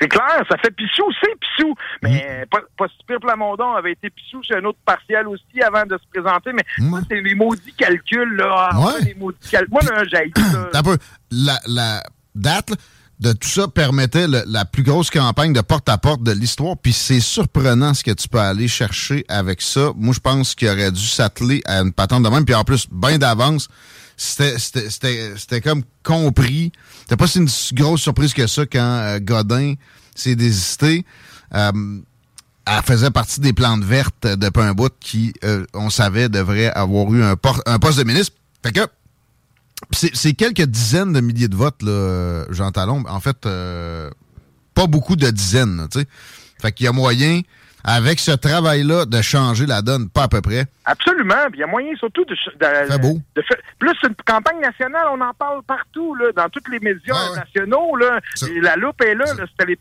C'est 0.00 0.08
clair, 0.08 0.44
ça 0.48 0.56
fait 0.58 0.70
pissou, 0.70 1.04
c'est 1.20 1.38
pissou. 1.40 1.74
Mais 2.02 2.44
mm. 2.44 2.48
pas, 2.50 2.60
pas 2.76 2.86
si 2.88 3.04
pire 3.06 3.18
Plamondon 3.20 3.72
avait 3.72 3.92
été 3.92 4.10
pissou 4.10 4.42
sur 4.42 4.56
un 4.56 4.64
autre 4.64 4.78
partiel 4.84 5.26
aussi 5.26 5.60
avant 5.62 5.84
de 5.84 5.98
se 5.98 6.08
présenter. 6.12 6.50
Mais 6.52 6.64
moi, 6.78 7.00
c'est 7.08 7.20
les 7.20 7.34
maudits 7.34 7.74
calculs, 7.76 8.36
là. 8.36 8.70
Ah, 8.72 8.94
les 9.04 9.14
maudits 9.14 9.48
calculs. 9.50 9.70
Moi, 9.70 9.82
là, 9.82 10.04
j'ai 10.04 10.32
Un 10.74 10.82
peu. 10.82 10.96
La, 11.30 11.58
la 11.66 12.02
date, 12.34 12.70
là, 12.70 12.76
de 13.20 13.32
tout 13.32 13.48
ça 13.48 13.66
permettait 13.66 14.26
la 14.28 14.64
plus 14.64 14.82
grosse 14.82 15.10
campagne 15.10 15.52
de 15.52 15.60
porte-à-porte 15.60 16.22
de 16.22 16.32
l'histoire. 16.32 16.76
Puis 16.76 16.92
c'est 16.92 17.20
surprenant 17.20 17.94
ce 17.94 18.04
que 18.04 18.12
tu 18.12 18.28
peux 18.28 18.38
aller 18.38 18.68
chercher 18.68 19.24
avec 19.28 19.60
ça. 19.60 19.90
Moi, 19.96 20.14
je 20.14 20.20
pense 20.20 20.54
qu'il 20.54 20.68
aurait 20.68 20.92
dû 20.92 21.04
s'atteler 21.04 21.60
à 21.66 21.80
une 21.80 21.92
patente 21.92 22.22
de 22.22 22.28
même. 22.28 22.44
Puis 22.44 22.54
en 22.54 22.64
plus, 22.64 22.86
bien 22.90 23.18
d'avance, 23.18 23.68
c'était 24.18 25.60
comme 25.62 25.82
compris. 26.02 26.72
C'était 27.02 27.16
pas 27.16 27.26
si 27.26 27.38
une 27.38 27.48
grosse 27.72 28.02
surprise 28.02 28.34
que 28.34 28.46
ça 28.46 28.66
quand 28.66 28.78
euh, 28.78 29.20
Godin 29.20 29.74
s'est 30.14 30.36
désisté. 30.36 31.06
Euh, 31.54 32.00
elle 32.70 32.82
faisait 32.82 33.10
partie 33.10 33.40
des 33.40 33.52
plantes 33.52 33.82
vertes 33.82 34.26
de 34.26 34.60
un 34.60 34.74
bout 34.74 34.92
qui, 35.00 35.32
euh, 35.44 35.64
on 35.72 35.88
savait, 35.90 36.28
devrait 36.28 36.70
avoir 36.70 37.12
eu 37.12 37.22
un, 37.22 37.36
poste 37.36 37.98
de 37.98 38.04
ministre. 38.04 38.34
Fait 38.62 38.72
que 38.72 38.80
c'est 39.92 40.34
quelques 40.34 40.64
dizaines 40.64 41.12
de 41.12 41.20
milliers 41.20 41.48
de 41.48 41.56
votes, 41.56 41.82
là, 41.82 42.44
Jean 42.50 42.72
Talon. 42.72 43.04
En 43.08 43.20
fait, 43.20 43.46
euh, 43.46 44.10
pas 44.74 44.86
beaucoup 44.86 45.16
de 45.16 45.30
dizaines, 45.30 45.86
sais. 45.92 46.06
Fait 46.60 46.72
qu'il 46.72 46.84
y 46.84 46.88
a 46.88 46.92
moyen, 46.92 47.40
avec 47.84 48.18
ce 48.18 48.32
travail-là, 48.32 49.06
de 49.06 49.22
changer 49.22 49.66
la 49.66 49.82
donne, 49.82 50.08
pas 50.10 50.24
à 50.24 50.28
peu 50.28 50.40
près. 50.40 50.66
Absolument. 50.84 51.46
il 51.52 51.60
y 51.60 51.62
a 51.62 51.66
moyen 51.66 51.94
surtout 51.96 52.24
de... 52.24 52.34
de, 52.34 52.98
beau. 52.98 53.18
plus, 53.78 53.94
une 54.04 54.14
campagne 54.26 54.60
nationale, 54.60 55.06
on 55.12 55.20
en 55.20 55.32
parle 55.34 55.62
partout, 55.62 56.14
là, 56.14 56.32
dans 56.36 56.48
tous 56.48 56.70
les 56.70 56.80
médias 56.80 57.34
nationaux. 57.34 57.96
Là, 57.96 58.20
la 58.62 58.76
loupe 58.76 59.00
est 59.02 59.14
là. 59.14 59.24
C'était 59.26 59.66
les 59.66 59.76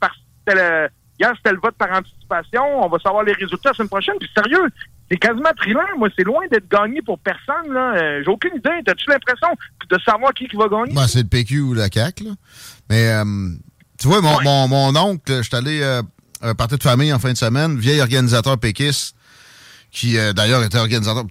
Hier, 1.20 1.34
c'était 1.38 1.52
le 1.52 1.60
vote 1.60 1.76
par 1.76 1.92
anticipation. 1.92 2.62
On 2.84 2.90
va 2.90 3.00
savoir 3.00 3.24
les 3.24 3.34
résultats 3.34 3.70
la 3.70 3.74
semaine 3.74 3.90
prochaine. 3.90 4.16
Puis 4.20 4.30
sérieux, 4.38 4.70
c'est 5.10 5.18
quasiment 5.18 5.50
thriller. 5.58 5.88
Moi, 5.98 6.10
c'est 6.16 6.24
loin 6.24 6.46
d'être 6.52 6.70
gagné 6.70 7.02
pour 7.02 7.18
personne. 7.20 7.74
Là. 7.74 7.96
Euh, 7.96 8.22
j'ai 8.24 8.30
aucune 8.30 8.56
idée. 8.56 8.84
T'as-tu 8.86 9.10
l'impression 9.10 9.48
de 9.90 9.98
savoir 10.06 10.34
qui, 10.34 10.48
qui 10.48 10.56
va 10.56 10.68
gagner? 10.68 10.94
Ben, 10.94 11.08
c'est 11.08 11.24
le 11.24 11.28
PQ 11.28 11.62
ou 11.62 11.74
la 11.74 11.88
CAQ. 11.92 12.26
Là. 12.26 12.32
Mais 12.90 13.10
euh, 13.10 13.24
tu 14.00 14.08
vois, 14.08 14.22
mon, 14.22 14.42
mon, 14.44 14.68
mon 14.68 14.96
oncle, 14.96 15.38
je 15.38 15.42
suis 15.42 15.56
allé 15.56 15.82
euh, 15.82 16.04
un 16.42 16.56
parti 16.56 16.78
de 16.78 16.84
famille 16.84 17.12
en 17.14 17.20
fin 17.20 17.32
de 17.32 17.38
semaine, 17.38 17.78
vieil 17.78 18.02
organisateur 18.02 18.58
péquiste, 18.58 19.16
qui 19.92 20.18
d'ailleurs 20.36 20.64
était 20.64 20.78
organisateur 20.78 21.26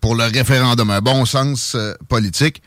pour 0.00 0.14
le 0.14 0.24
référendum, 0.24 0.90
un 0.90 1.00
bon 1.00 1.24
sens 1.24 1.76
politique. 2.08 2.62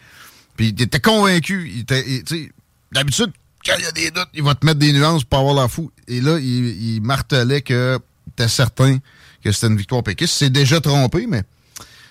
Puis 0.56 0.69
il 0.69 0.82
était 0.82 0.99
convaincu. 0.99 1.71
Il 1.75 2.49
d'habitude, 2.91 3.32
quand 3.65 3.73
il 3.77 3.84
y 3.84 3.88
a 3.88 3.91
des 3.91 4.12
doutes, 4.12 4.29
il 4.34 4.43
va 4.43 4.56
te 4.56 4.65
mettre 4.65 4.79
des 4.79 4.93
nuances 4.93 5.23
pour 5.23 5.39
avoir 5.39 5.56
la 5.56 5.67
fou. 5.67 5.91
Et 6.08 6.21
là, 6.21 6.38
il, 6.39 7.01
martelait 7.01 7.62
que 7.62 7.99
était 8.32 8.47
certain 8.47 8.97
que 9.43 9.51
c'était 9.51 9.67
une 9.67 9.77
victoire 9.77 10.03
péquiste. 10.03 10.34
C'est 10.34 10.49
déjà 10.49 10.82
trompé, 10.82 11.27
mais 11.27 11.43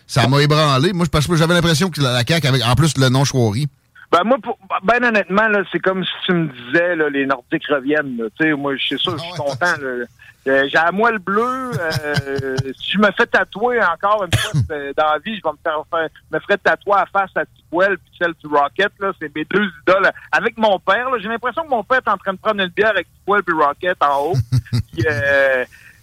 ça 0.06 0.28
m'a 0.28 0.42
ébranlé. 0.42 0.92
Moi, 0.92 1.06
parce 1.10 1.26
que 1.26 1.36
j'avais 1.36 1.54
l'impression 1.54 1.90
que 1.90 2.00
la, 2.00 2.22
CAQ 2.26 2.46
avait 2.46 2.62
en 2.62 2.74
plus 2.74 2.96
le 2.98 3.08
nom 3.08 3.24
Chouari. 3.24 3.68
Ben 4.12 4.24
moi, 4.24 4.36
ben 4.82 5.02
honnêtement, 5.02 5.48
là, 5.48 5.62
c'est 5.72 5.78
comme 5.78 6.04
si 6.04 6.12
tu 6.26 6.32
me 6.34 6.48
disais 6.48 6.94
là, 6.96 7.08
les 7.08 7.24
Nordiques 7.24 7.66
reviennent. 7.66 8.18
Tu 8.38 8.44
sais, 8.44 8.52
moi, 8.52 8.76
je 8.76 8.82
suis 8.82 8.98
sûr, 8.98 9.16
je 9.16 9.22
suis 9.22 9.32
ah 9.34 9.42
content. 9.42 9.82
Euh, 9.82 10.04
j'ai 10.44 10.76
à 10.76 10.92
moi 10.92 11.12
le 11.12 11.18
bleu. 11.18 11.72
Euh, 11.80 12.56
si 12.78 12.92
je 12.92 12.98
me 12.98 13.10
fais 13.12 13.24
tatouer 13.24 13.80
encore 13.82 14.24
une 14.24 14.38
fois 14.38 14.60
dans 14.96 15.12
la 15.12 15.18
vie, 15.24 15.36
je 15.36 15.42
vais 15.42 15.52
me 15.52 15.58
faire, 15.62 15.82
faire 15.90 16.08
me 16.30 16.38
ferais 16.40 16.58
tatouer 16.58 16.96
à 16.96 17.06
face 17.06 17.30
à 17.36 17.46
Tipwell 17.46 17.96
puis 17.96 18.12
celle 18.18 18.34
du 18.34 18.54
Rocket. 18.54 18.92
Là, 19.00 19.12
c'est 19.18 19.34
mes 19.34 19.46
deux 19.46 19.70
idoles. 19.82 20.10
Avec 20.30 20.58
mon 20.58 20.78
père, 20.78 21.08
j'ai 21.18 21.28
l'impression 21.28 21.62
que 21.62 21.70
mon 21.70 21.82
père 21.82 22.00
est 22.06 22.10
en 22.10 22.18
train 22.18 22.34
de 22.34 22.38
prendre 22.38 22.60
une 22.60 22.68
bière 22.68 22.90
avec 22.90 23.06
Tipwell 23.14 23.42
puis 23.42 23.54
Rocket 23.54 23.96
en 24.02 24.26
haut. 24.26 24.36
puis, 24.92 25.06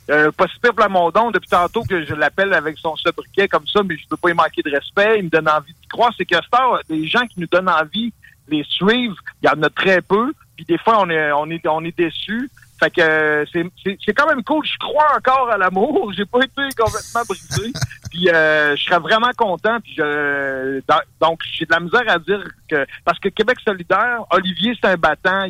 euh, 0.10 0.28
Euh, 0.28 0.32
pas 0.32 0.48
super 0.48 0.74
Plamondon, 0.74 1.32
depuis 1.32 1.50
tantôt 1.50 1.84
que 1.84 2.04
je 2.06 2.13
l'appelle 2.15 2.54
avec 2.54 2.78
son 2.78 2.95
sobriquet 2.95 3.48
comme 3.48 3.67
ça, 3.67 3.82
mais 3.84 3.95
je 3.98 4.08
peux 4.08 4.17
pas 4.17 4.30
y 4.32 4.34
manquer 4.34 4.62
de 4.63 4.72
respect. 4.72 5.19
Il 5.19 5.26
me 5.26 5.30
donne 5.30 5.48
envie 5.50 5.74
d'y 5.74 5.88
croire. 5.88 6.12
C'est 6.17 6.26
que 6.26 6.36
Star, 6.43 6.80
des 6.89 7.06
gens 7.08 7.26
qui 7.28 7.39
nous 7.39 7.48
donnent 7.48 7.69
envie 7.69 8.12
de 8.48 8.56
les 8.58 8.63
suivre, 8.63 9.15
il 9.41 9.48
y 9.48 9.50
en 9.50 9.62
a 9.63 9.69
très 9.69 10.02
peu. 10.02 10.34
Puis 10.56 10.65
des 10.65 10.78
fois, 10.78 11.00
on 11.02 11.10
est, 11.10 11.32
on 11.32 11.50
est, 11.50 11.65
on 11.67 11.84
est 11.86 11.98
déçus. 11.98 12.50
Fait 12.80 12.89
que 12.89 13.02
euh, 13.02 13.45
c'est, 13.52 14.13
quand 14.13 14.28
même 14.28 14.41
cool. 14.43 14.65
Je 14.65 14.78
crois 14.78 15.08
encore 15.15 15.50
à 15.52 15.58
l'amour. 15.58 16.12
J'ai 16.17 16.26
pas 16.26 16.39
été 16.39 16.62
complètement 16.78 17.22
brisé. 17.28 17.74
puis 18.10 18.30
euh, 18.30 18.76
je 18.78 18.84
serais 18.84 19.00
vraiment 19.00 19.32
content. 19.38 19.80
Puis 19.82 19.93
je, 19.98 20.82
dans- 20.88 21.02
donc 21.22 21.39
j'ai 21.54 21.65
de 21.65 21.72
la 21.74 21.80
misère 21.82 22.04
à 22.08 22.17
dire 22.19 22.41
que 22.69 22.86
parce 23.04 23.19
que 23.19 23.28
Québec 23.30 23.58
solidaire, 23.65 24.22
Olivier 24.32 24.74
c'est 24.82 24.88
un 24.89 24.95
battant. 24.95 25.45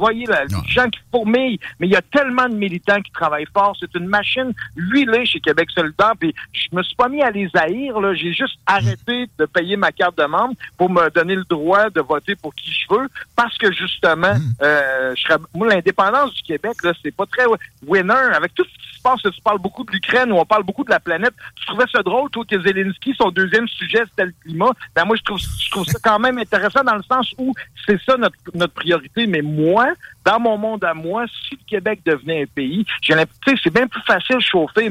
Voyez 0.00 0.26
là, 0.26 0.44
les 0.44 0.70
gens 0.70 0.88
qui 0.88 1.00
fourmillent, 1.10 1.60
mais 1.78 1.86
il 1.86 1.92
y 1.92 1.96
a 1.96 2.02
tellement 2.02 2.48
de 2.48 2.54
militants 2.54 3.00
qui 3.00 3.12
travaillent 3.12 3.46
fort. 3.52 3.76
C'est 3.78 3.94
une 3.94 4.06
machine 4.06 4.52
huilée 4.76 5.26
chez 5.26 5.40
Québec 5.40 5.68
solidaire. 5.70 6.14
Puis 6.18 6.34
je 6.52 6.74
me 6.74 6.82
suis 6.82 6.96
pas 6.96 7.08
mis 7.08 7.22
à 7.22 7.30
les 7.30 7.48
haïr. 7.54 8.00
Là. 8.00 8.14
J'ai 8.14 8.32
juste 8.32 8.58
arrêté 8.66 9.28
de 9.38 9.46
payer 9.46 9.76
ma 9.76 9.92
carte 9.92 10.18
de 10.18 10.24
membre 10.24 10.54
pour 10.76 10.90
me 10.90 11.08
donner 11.10 11.36
le 11.36 11.44
droit 11.44 11.90
de 11.90 12.00
voter 12.00 12.34
pour 12.34 12.54
qui 12.54 12.70
je 12.72 12.94
veux, 12.94 13.08
parce 13.36 13.56
que 13.58 13.72
justement, 13.72 14.34
euh, 14.62 15.14
je 15.16 15.22
serais, 15.22 15.38
moi 15.54 15.68
l'indépendance 15.68 16.34
du 16.34 16.42
Québec 16.42 16.76
là, 16.82 16.92
c'est 17.02 17.14
pas 17.14 17.26
très 17.26 17.44
winner 17.86 18.14
avec 18.34 18.54
tout 18.54 18.64
ce 18.64 18.68
qui 18.68 18.89
se 19.00 19.02
passe. 19.02 19.34
Tu 19.34 19.42
parles 19.42 19.58
beaucoup 19.58 19.84
de 19.84 19.92
l'Ukraine 19.92 20.32
ou 20.32 20.36
on 20.36 20.44
parle 20.44 20.64
beaucoup 20.64 20.84
de 20.84 20.90
la 20.90 21.00
planète. 21.00 21.34
Tu 21.56 21.66
trouvais 21.66 21.86
ça 21.90 22.02
drôle, 22.02 22.30
toi, 22.30 22.44
que 22.48 22.60
Zelensky, 22.60 23.14
son 23.16 23.30
deuxième 23.30 23.66
sujet, 23.68 24.02
c'était 24.10 24.26
le 24.26 24.34
climat. 24.42 24.70
Ben 24.94 25.04
moi, 25.04 25.16
je 25.16 25.22
trouve, 25.22 25.38
je 25.38 25.70
trouve 25.70 25.86
ça 25.86 25.98
quand 26.02 26.18
même 26.18 26.38
intéressant 26.38 26.82
dans 26.84 26.96
le 26.96 27.02
sens 27.02 27.32
où 27.38 27.52
c'est 27.86 28.00
ça 28.02 28.16
notre, 28.16 28.36
notre 28.54 28.74
priorité. 28.74 29.26
Mais 29.26 29.42
moi, 29.42 29.88
dans 30.24 30.40
mon 30.40 30.58
monde 30.58 30.84
à 30.84 30.94
moi, 30.94 31.24
si 31.26 31.56
le 31.56 31.66
Québec 31.66 32.00
devenait 32.04 32.42
un 32.42 32.46
pays, 32.46 32.84
j'ai 33.02 33.14
l'impression, 33.14 33.40
tu 33.46 33.58
c'est 33.62 33.74
bien 33.74 33.86
plus 33.86 34.02
facile 34.02 34.36
de 34.36 34.42
chauffer 34.42 34.90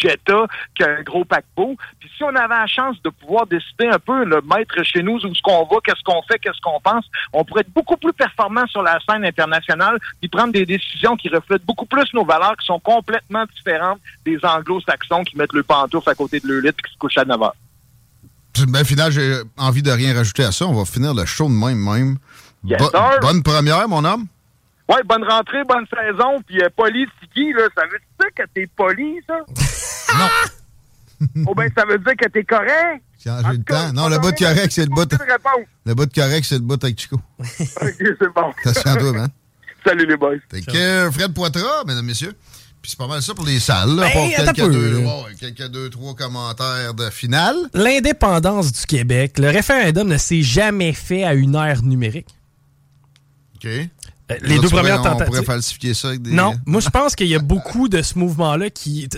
Jetta 0.00 0.46
qu'un 0.74 1.02
gros 1.02 1.24
paquebot. 1.24 1.76
Puis 1.98 2.10
si 2.16 2.24
on 2.24 2.28
avait 2.28 2.48
la 2.48 2.66
chance 2.66 3.00
de 3.02 3.10
pouvoir 3.10 3.46
décider 3.46 3.86
un 3.88 3.98
peu, 3.98 4.24
le 4.24 4.40
mettre 4.42 4.82
chez 4.84 5.02
nous 5.02 5.16
où 5.16 5.34
ce 5.34 5.42
qu'on 5.42 5.64
va, 5.66 5.76
qu'est-ce 5.84 6.02
qu'on 6.04 6.22
fait, 6.22 6.38
qu'est-ce 6.38 6.60
qu'on 6.62 6.80
pense, 6.80 7.04
on 7.32 7.44
pourrait 7.44 7.60
être 7.62 7.72
beaucoup 7.72 7.96
plus 7.96 8.12
performant 8.12 8.66
sur 8.66 8.82
la 8.82 8.98
scène 9.08 9.24
internationale, 9.24 9.98
puis 10.20 10.28
prendre 10.28 10.52
des 10.52 10.64
décisions 10.66 11.16
qui 11.16 11.28
reflètent 11.28 11.64
beaucoup 11.64 11.86
plus 11.86 12.12
nos 12.14 12.24
valeurs, 12.24 12.56
qui 12.56 12.66
sont 12.66 12.80
complètement 12.80 13.44
différentes 13.56 14.00
des 14.24 14.38
anglo-saxons 14.42 15.22
qui 15.24 15.36
mettent 15.36 15.52
le 15.52 15.62
pantoufle 15.62 16.08
à 16.10 16.14
côté 16.14 16.40
de 16.40 16.48
leur 16.48 16.62
lit 16.62 16.68
et 16.68 16.72
qui 16.72 16.92
se 16.92 16.98
couchent 16.98 17.18
à 17.18 17.24
9 17.24 17.42
heures. 17.42 17.54
Belle 18.68 18.84
finale, 18.84 19.12
j'ai 19.12 19.36
envie 19.56 19.82
de 19.82 19.90
rien 19.90 20.14
rajouter 20.14 20.44
à 20.44 20.52
ça. 20.52 20.66
On 20.66 20.74
va 20.74 20.84
finir 20.84 21.14
le 21.14 21.24
show 21.24 21.46
de 21.46 21.52
même 21.52 21.78
même. 21.78 22.18
Yes, 22.64 22.78
Bo- 22.78 22.90
sir. 22.90 23.18
bonne 23.22 23.42
première, 23.42 23.88
mon 23.88 24.04
homme. 24.04 24.26
Ouais, 24.90 25.02
bonne 25.04 25.22
rentrée, 25.22 25.62
bonne 25.68 25.86
saison, 25.86 26.42
puis 26.44 26.60
euh, 26.60 26.68
poli, 26.76 27.06
Tiki, 27.20 27.52
là, 27.52 27.68
ça 27.76 27.84
veut 27.84 28.00
dire 28.18 28.30
que 28.34 28.42
t'es 28.52 28.66
poli, 28.66 29.20
ça? 29.24 29.38
non. 30.18 31.44
oh 31.46 31.54
ben, 31.54 31.70
ça 31.76 31.84
veut 31.84 31.98
dire 31.98 32.16
que 32.16 32.28
t'es 32.28 32.42
correct? 32.42 33.02
J'ai 33.24 33.30
j'ai 33.44 33.52
le 33.58 33.62
temps. 33.62 33.92
Non, 33.92 34.08
le 34.08 34.18
bout 34.18 34.32
de 34.32 34.38
correct, 34.38 34.72
c'est 34.72 34.86
le 34.86 34.90
bout. 34.90 35.08
Le 35.84 35.94
bout 35.94 36.06
de 36.06 36.12
correct, 36.12 36.44
c'est 36.44 36.56
le 36.56 36.62
bout 36.62 36.82
avec 36.82 36.98
Chico. 36.98 37.20
OK, 37.40 37.94
c'est 37.98 38.34
bon. 38.34 38.52
Attention 38.64 38.96
toi, 38.96 39.12
man. 39.12 39.28
Salut 39.86 40.06
les 40.06 40.16
boys. 40.16 40.36
Fait 40.50 40.62
que 40.62 41.10
Fred 41.12 41.32
Poitras, 41.34 41.84
mesdames, 41.86 42.06
messieurs. 42.06 42.34
Puis 42.82 42.90
c'est 42.92 42.98
pas 42.98 43.06
mal 43.06 43.22
ça 43.22 43.34
pour 43.34 43.44
les 43.44 43.60
salles. 43.60 43.94
Là, 43.94 44.08
Ben, 44.12 44.30
quelques, 44.30 44.70
deux, 44.70 45.04
quelques 45.38 45.68
deux, 45.68 45.90
trois 45.90 46.14
commentaires 46.14 46.94
de 46.94 47.10
finale. 47.10 47.56
L'indépendance 47.74 48.72
du 48.72 48.86
Québec, 48.86 49.38
le 49.38 49.50
référendum 49.50 50.08
ne 50.08 50.16
s'est 50.16 50.42
jamais 50.42 50.94
fait 50.94 51.24
à 51.24 51.34
une 51.34 51.54
ère 51.54 51.82
numérique. 51.82 52.28
OK. 53.56 53.68
Euh, 54.30 54.36
les 54.42 54.56
Là, 54.56 54.62
deux 54.62 54.68
premières 54.68 55.00
On 55.00 55.02
pourrait 55.02 55.16
tentatives. 55.26 55.44
falsifier 55.44 55.94
ça 55.94 56.08
avec 56.08 56.22
des. 56.22 56.30
Non, 56.32 56.54
moi 56.66 56.80
je 56.80 56.88
pense 56.88 57.14
qu'il 57.16 57.26
y 57.26 57.34
a 57.34 57.38
beaucoup 57.38 57.88
de 57.88 58.00
ce 58.02 58.18
mouvement-là 58.18 58.70
qui. 58.70 59.08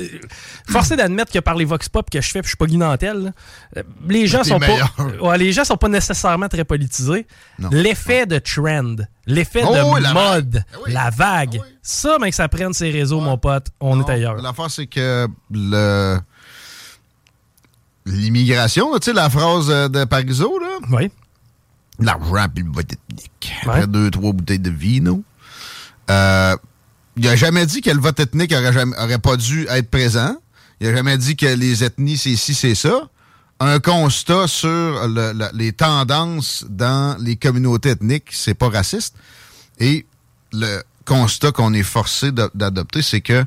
Forcé 0.68 0.96
d'admettre 0.96 1.32
que 1.32 1.38
par 1.38 1.54
les 1.54 1.64
vox 1.64 1.88
pop 1.88 2.08
que 2.10 2.20
je 2.20 2.28
fais, 2.30 2.40
puis 2.40 2.46
je 2.46 2.50
suis 2.50 2.56
pas 2.56 2.66
Guy 2.66 2.76
Nantel, 2.78 3.24
là, 3.24 3.30
euh, 3.76 3.82
les 4.08 4.26
gens 4.26 4.42
sont 4.44 4.58
meilleur. 4.58 4.92
pas. 4.92 5.04
Ouais, 5.20 5.38
les 5.38 5.52
gens 5.52 5.64
sont 5.64 5.76
pas 5.76 5.88
nécessairement 5.88 6.48
très 6.48 6.64
politisés. 6.64 7.26
L'effet 7.70 8.26
de 8.26 8.38
trend, 8.38 8.96
l'effet 9.26 9.62
Oh, 9.66 9.72
de 9.98 10.02
la 10.02 10.12
mode, 10.12 10.54
vague. 10.54 10.64
Ah 10.72 10.78
oui. 10.86 10.92
la 10.92 11.10
vague, 11.10 11.58
Ah 11.60 11.64
oui. 11.64 11.76
ça, 11.82 12.16
mais 12.20 12.30
que 12.30 12.36
ça 12.36 12.48
prenne 12.48 12.72
ses 12.72 12.90
réseaux, 12.90 13.20
mon 13.20 13.36
pote, 13.38 13.66
on 13.80 13.96
Non, 13.96 14.06
est 14.06 14.10
ailleurs. 14.12 14.36
L'affaire, 14.36 14.70
c'est 14.70 14.86
que 14.86 15.26
le. 15.50 16.18
L'immigration, 18.04 18.92
tu 18.98 19.04
sais, 19.06 19.12
la 19.12 19.30
phrase 19.30 19.70
euh, 19.70 19.88
de 19.88 20.04
Parizeau, 20.04 20.58
là. 20.58 20.78
Oui. 20.90 21.08
L'argent 21.98 22.46
puis 22.54 22.64
le 22.64 22.70
vote 22.72 22.92
ethnique. 22.92 23.52
Ouais. 23.64 23.68
Après 23.70 23.86
deux, 23.86 24.10
trois 24.10 24.32
bouteilles 24.32 24.58
de 24.58 24.70
vino. 24.70 25.22
Euh, 26.10 26.56
il 27.16 27.28
a 27.28 27.36
jamais 27.36 27.66
dit 27.66 27.80
que 27.82 27.90
le 27.90 28.00
vote 28.00 28.18
ethnique 28.20 28.52
aurait, 28.52 28.72
jamais- 28.72 28.96
aurait 28.98 29.18
pas 29.18 29.36
dû 29.36 29.66
être 29.68 29.90
présent. 29.90 30.36
Il 30.80 30.88
a 30.88 30.94
jamais 30.94 31.16
dit 31.18 31.36
que 31.36 31.46
les 31.46 31.84
ethnies, 31.84 32.16
c'est 32.16 32.36
ci, 32.36 32.54
c'est 32.54 32.74
ça. 32.74 33.08
Un 33.60 33.78
constat 33.78 34.48
sur 34.48 34.68
le- 35.06 35.32
le- 35.32 35.50
les 35.54 35.72
tendances 35.72 36.64
dans 36.68 37.16
les 37.20 37.36
communautés 37.36 37.90
ethniques, 37.90 38.30
c'est 38.32 38.54
pas 38.54 38.68
raciste. 38.70 39.14
Et 39.78 40.06
le 40.52 40.82
constat 41.04 41.52
qu'on 41.52 41.72
est 41.74 41.82
forcé 41.84 42.32
d'a- 42.32 42.50
d'adopter, 42.54 43.02
c'est 43.02 43.20
que 43.20 43.44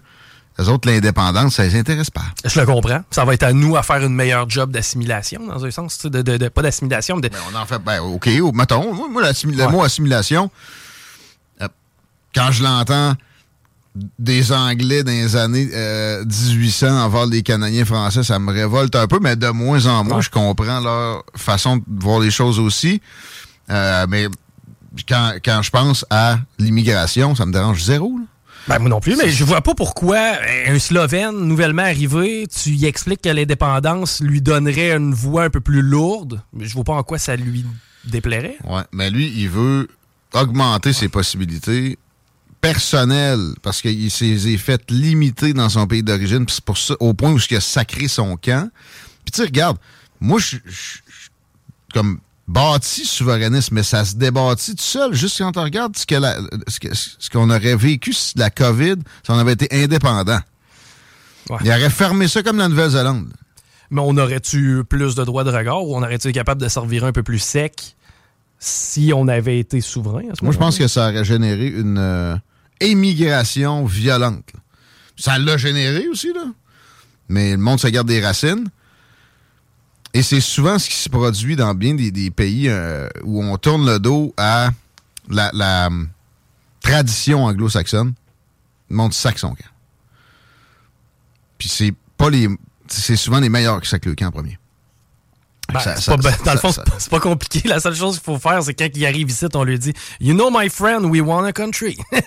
les 0.57 0.69
autres, 0.69 0.89
l'indépendance, 0.89 1.55
ça 1.55 1.63
les 1.63 1.75
intéresse 1.77 2.09
pas. 2.09 2.23
Je 2.45 2.59
le 2.59 2.65
comprends. 2.65 3.01
Ça 3.11 3.25
va 3.25 3.33
être 3.33 3.43
à 3.43 3.51
nous 3.53 3.75
à 3.75 3.83
faire 3.83 3.97
une 4.03 4.13
meilleure 4.15 4.49
job 4.49 4.71
d'assimilation, 4.71 5.45
dans 5.47 5.65
un 5.65 5.71
sens. 5.71 5.99
De, 6.05 6.21
de- 6.21 6.37
de- 6.37 6.47
pas 6.47 6.61
d'assimilation, 6.61 7.15
mais 7.17 7.23
de. 7.23 7.27
Ben, 7.29 7.39
on 7.53 7.57
en 7.57 7.65
fait, 7.65 7.79
ben, 7.79 7.99
OK, 7.99 8.27
mettons, 8.53 8.93
moi, 8.93 9.21
le 9.21 9.63
Ouais. 9.65 9.71
mot 9.71 9.83
assimilation, 9.83 10.49
euh, 11.61 11.67
quand 12.33 12.51
je 12.51 12.63
l'entends 12.63 13.15
des 14.19 14.51
Anglais 14.51 15.03
dans 15.03 15.11
les 15.11 15.35
années 15.37 15.69
euh, 15.73 16.23
1800 16.25 16.87
envers 17.05 17.25
les 17.25 17.43
Canadiens 17.43 17.85
français, 17.85 18.23
ça 18.23 18.39
me 18.39 18.51
révolte 18.51 18.95
un 18.95 19.07
peu, 19.07 19.19
mais 19.21 19.35
de 19.37 19.47
moins 19.49 19.85
en 19.85 20.03
moins, 20.03 20.17
Ouais. 20.17 20.21
je 20.21 20.29
comprends 20.29 20.79
leur 20.81 21.23
façon 21.35 21.77
de 21.77 21.83
voir 21.87 22.19
les 22.19 22.31
choses 22.31 22.59
aussi. 22.59 23.01
Euh, 23.69 24.05
mais 24.09 24.27
quand, 25.07 25.33
quand 25.43 25.61
je 25.61 25.69
pense 25.69 26.05
à 26.09 26.37
l'immigration, 26.59 27.35
ça 27.35 27.45
me 27.45 27.51
dérange 27.53 27.83
zéro. 27.83 28.17
là. 28.17 28.23
Ben, 28.67 28.79
moi 28.79 28.89
non 28.89 28.99
plus, 28.99 29.15
mais 29.15 29.29
je 29.29 29.43
vois 29.43 29.61
pas 29.61 29.75
pourquoi 29.75 30.37
un 30.67 30.79
Slovène 30.79 31.35
nouvellement 31.41 31.83
arrivé, 31.83 32.47
tu 32.47 32.69
y 32.71 32.85
expliques 32.85 33.21
que 33.21 33.29
l'indépendance 33.29 34.21
lui 34.21 34.41
donnerait 34.41 34.91
une 34.95 35.13
voix 35.13 35.43
un 35.43 35.49
peu 35.51 35.59
plus 35.61 35.81
lourde. 35.83 36.41
Je 36.59 36.73
vois 36.73 36.83
pas 36.83 36.93
en 36.93 37.03
quoi 37.03 37.19
ça 37.19 37.35
lui 37.35 37.63
déplairait. 38.05 38.57
Ouais, 38.63 38.81
mais 38.91 39.09
lui, 39.11 39.31
il 39.35 39.49
veut 39.49 39.87
augmenter 40.33 40.93
ses 40.93 41.09
possibilités 41.09 41.97
personnelles 42.59 43.53
parce 43.61 43.81
qu'il 43.83 44.09
s'est 44.09 44.57
fait 44.57 44.81
limiter 44.89 45.53
dans 45.53 45.69
son 45.69 45.85
pays 45.85 46.01
d'origine, 46.01 46.45
c'est 46.49 46.63
pour 46.65 46.77
ça, 46.79 46.95
au 46.99 47.13
point 47.13 47.31
où 47.31 47.39
il 47.51 47.55
a 47.57 47.61
sacré 47.61 48.07
son 48.07 48.35
camp. 48.35 48.69
Puis 49.23 49.31
tu 49.31 49.41
regarde, 49.43 49.77
moi, 50.19 50.39
je- 50.39 50.57
comme 51.93 52.19
bâti 52.47 53.05
souverainisme, 53.05 53.73
mais 53.75 53.83
ça 53.83 54.05
se 54.05 54.15
débâtit 54.15 54.75
tout 54.75 54.83
seul, 54.83 55.13
juste 55.13 55.37
quand 55.39 55.57
on 55.57 55.63
regarde 55.63 55.97
ce 55.97 56.05
que 56.05 56.15
la- 56.15 56.37
ce 56.67 56.79
que- 56.79 56.93
ce 56.93 57.29
qu'on 57.29 57.49
aurait 57.49 57.75
vécu 57.75 58.13
si 58.13 58.37
la 58.37 58.49
COVID, 58.49 58.95
si 59.23 59.31
on 59.31 59.37
avait 59.39 59.53
été 59.53 59.67
indépendant. 59.83 60.39
Ouais. 61.49 61.57
Il 61.63 61.69
aurait 61.69 61.89
fermé 61.89 62.27
ça 62.27 62.43
comme 62.43 62.57
la 62.57 62.67
Nouvelle-Zélande. 62.67 63.29
Mais 63.91 64.01
on 64.03 64.17
aurait-tu 64.17 64.79
eu 64.79 64.83
plus 64.83 65.15
de 65.15 65.23
droits 65.23 65.43
de 65.43 65.51
regard 65.51 65.83
ou 65.83 65.95
on 65.95 65.99
aurait-tu 66.03 66.27
été 66.29 66.33
capable 66.33 66.61
de 66.61 66.67
servir 66.67 67.03
un 67.05 67.11
peu 67.11 67.21
plus 67.23 67.39
sec 67.39 67.95
si 68.59 69.11
on 69.15 69.27
avait 69.27 69.59
été 69.59 69.79
souverain 69.81 70.23
à 70.31 70.35
ce 70.35 70.43
Moi, 70.43 70.53
je 70.53 70.57
pense 70.57 70.77
que 70.77 70.87
ça 70.87 71.09
aurait 71.09 71.23
généré 71.25 71.67
une 71.67 71.97
euh, 71.99 72.35
émigration 72.79 73.85
violente. 73.85 74.49
Ça 75.17 75.37
l'a 75.37 75.57
généré 75.57 76.07
aussi, 76.09 76.33
là. 76.33 76.45
Mais 77.29 77.51
le 77.51 77.57
monde 77.57 77.79
se 77.79 77.87
garde 77.87 78.07
des 78.07 78.23
racines. 78.23 78.65
Et 80.17 80.23
c'est 80.23 80.39
souvent 80.39 80.79
ce 80.79 80.87
qui 80.87 80.95
se 80.95 81.09
produit 81.09 81.57
dans 81.57 81.73
bien 81.75 81.93
des, 81.93 82.09
des 82.09 82.31
pays 82.31 82.69
euh, 82.69 83.09
où 83.23 83.43
on 83.43 83.57
tourne 83.57 83.85
le 83.85 83.99
dos 83.99 84.33
à 84.37 84.69
la, 85.29 85.49
la, 85.53 85.87
hum, 85.87 86.07
tradition 86.81 87.43
anglo-saxonne. 87.43 88.13
Le 88.89 88.95
monde 88.95 89.13
saxon. 89.13 89.53
Puis 91.57 91.67
c'est 91.67 91.93
pas 92.17 92.29
les. 92.29 92.47
C'est 92.87 93.17
souvent 93.17 93.39
les 93.41 93.49
meilleurs 93.49 93.81
qui 93.81 93.89
sacrent 93.89 94.07
le 94.07 94.15
camp 94.15 94.27
en 94.27 94.31
premier. 94.31 94.57
Ben, 95.73 95.79
Ça- 95.81 95.95
c'est 95.95 96.01
ça- 96.03 96.17
pas- 96.17 96.31
ça- 96.31 96.43
dans 96.45 96.53
le 96.53 96.59
fond, 96.59 96.71
c'est 96.99 97.09
pas- 97.09 97.19
compliqué. 97.19 97.67
La 97.67 97.79
seule 97.79 97.95
chose 97.95 98.15
qu'il 98.19 98.23
faut 98.23 98.37
faire, 98.39 98.61
c'est 98.63 98.73
quand 98.75 98.87
il 98.95 99.05
arrive 99.05 99.29
ici, 99.29 99.45
on 99.53 99.63
lui 99.65 99.77
dit 99.79 99.93
You 100.21 100.33
know, 100.33 100.49
my 100.51 100.69
friend, 100.69 101.05
we 101.05 101.19
want 101.21 101.43
a 101.43 101.51
country. 101.51 101.97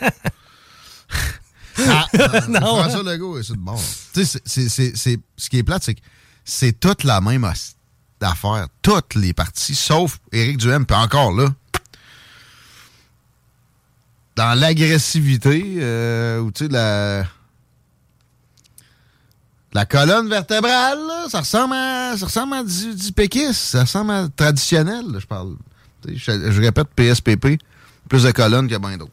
Ah, 1.89 2.07
Non. 2.49 2.83
François 2.83 3.05
Legault 3.05 3.39
est 3.39 3.45
sur 3.45 3.55
le 3.55 3.61
bord. 3.61 3.81
Tu 4.13 4.25
sais, 4.25 4.41
ce 4.45 5.49
qui 5.49 5.59
est 5.59 5.63
plate, 5.63 5.85
c'est 5.85 5.95
que 5.95 6.01
c'est 6.45 6.73
toute 6.79 7.05
la 7.05 7.21
même 7.21 7.45
os- 7.45 7.77
affaire. 8.27 8.67
Toutes 8.83 9.15
les 9.15 9.33
parties, 9.33 9.75
sauf 9.75 10.19
Éric 10.33 10.59
Duhem, 10.59 10.87
puis 10.87 10.97
encore 10.97 11.33
là. 11.33 11.49
Dans 14.37 14.59
l'agressivité, 14.59 15.79
euh, 15.79 16.41
ou 16.41 16.53
tu 16.53 16.67
sais, 16.67 16.71
la. 16.71 17.25
La 19.75 19.85
colonne 19.85 20.31
vertébrale, 20.31 20.99
là, 21.07 21.27
ça 21.29 21.41
ressemble 21.41 21.75
à, 21.75 22.17
ça 22.17 22.25
ressemble 22.25 22.55
à 22.55 22.65
du, 22.65 22.95
du 22.95 23.53
ça 23.53 23.83
ressemble 23.83 24.13
à 24.13 24.27
traditionnel, 24.35 25.05
là, 25.13 25.19
je 25.19 25.27
parle. 25.27 25.57
Je 26.07 26.61
répète, 26.61 26.89
PSPP, 26.97 27.59
plus 28.09 28.23
de 28.23 28.31
colonnes 28.31 28.67
que 28.67 28.79
bien 28.79 28.97
d'autres. 28.97 29.13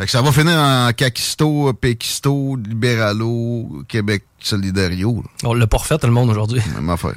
Fait 0.00 0.06
que 0.06 0.12
ça 0.12 0.22
va 0.22 0.32
finir 0.32 0.54
en 0.56 0.90
caquisto, 0.94 1.74
péquisto, 1.74 2.56
libéralo, 2.56 3.84
Québec 3.86 4.24
solidario. 4.38 5.22
On 5.44 5.52
l'a 5.52 5.66
pas 5.66 5.76
refait 5.76 5.98
tout 5.98 6.06
le 6.06 6.12
monde 6.14 6.30
aujourd'hui. 6.30 6.62
Même 6.74 6.88
affaire. 6.88 7.12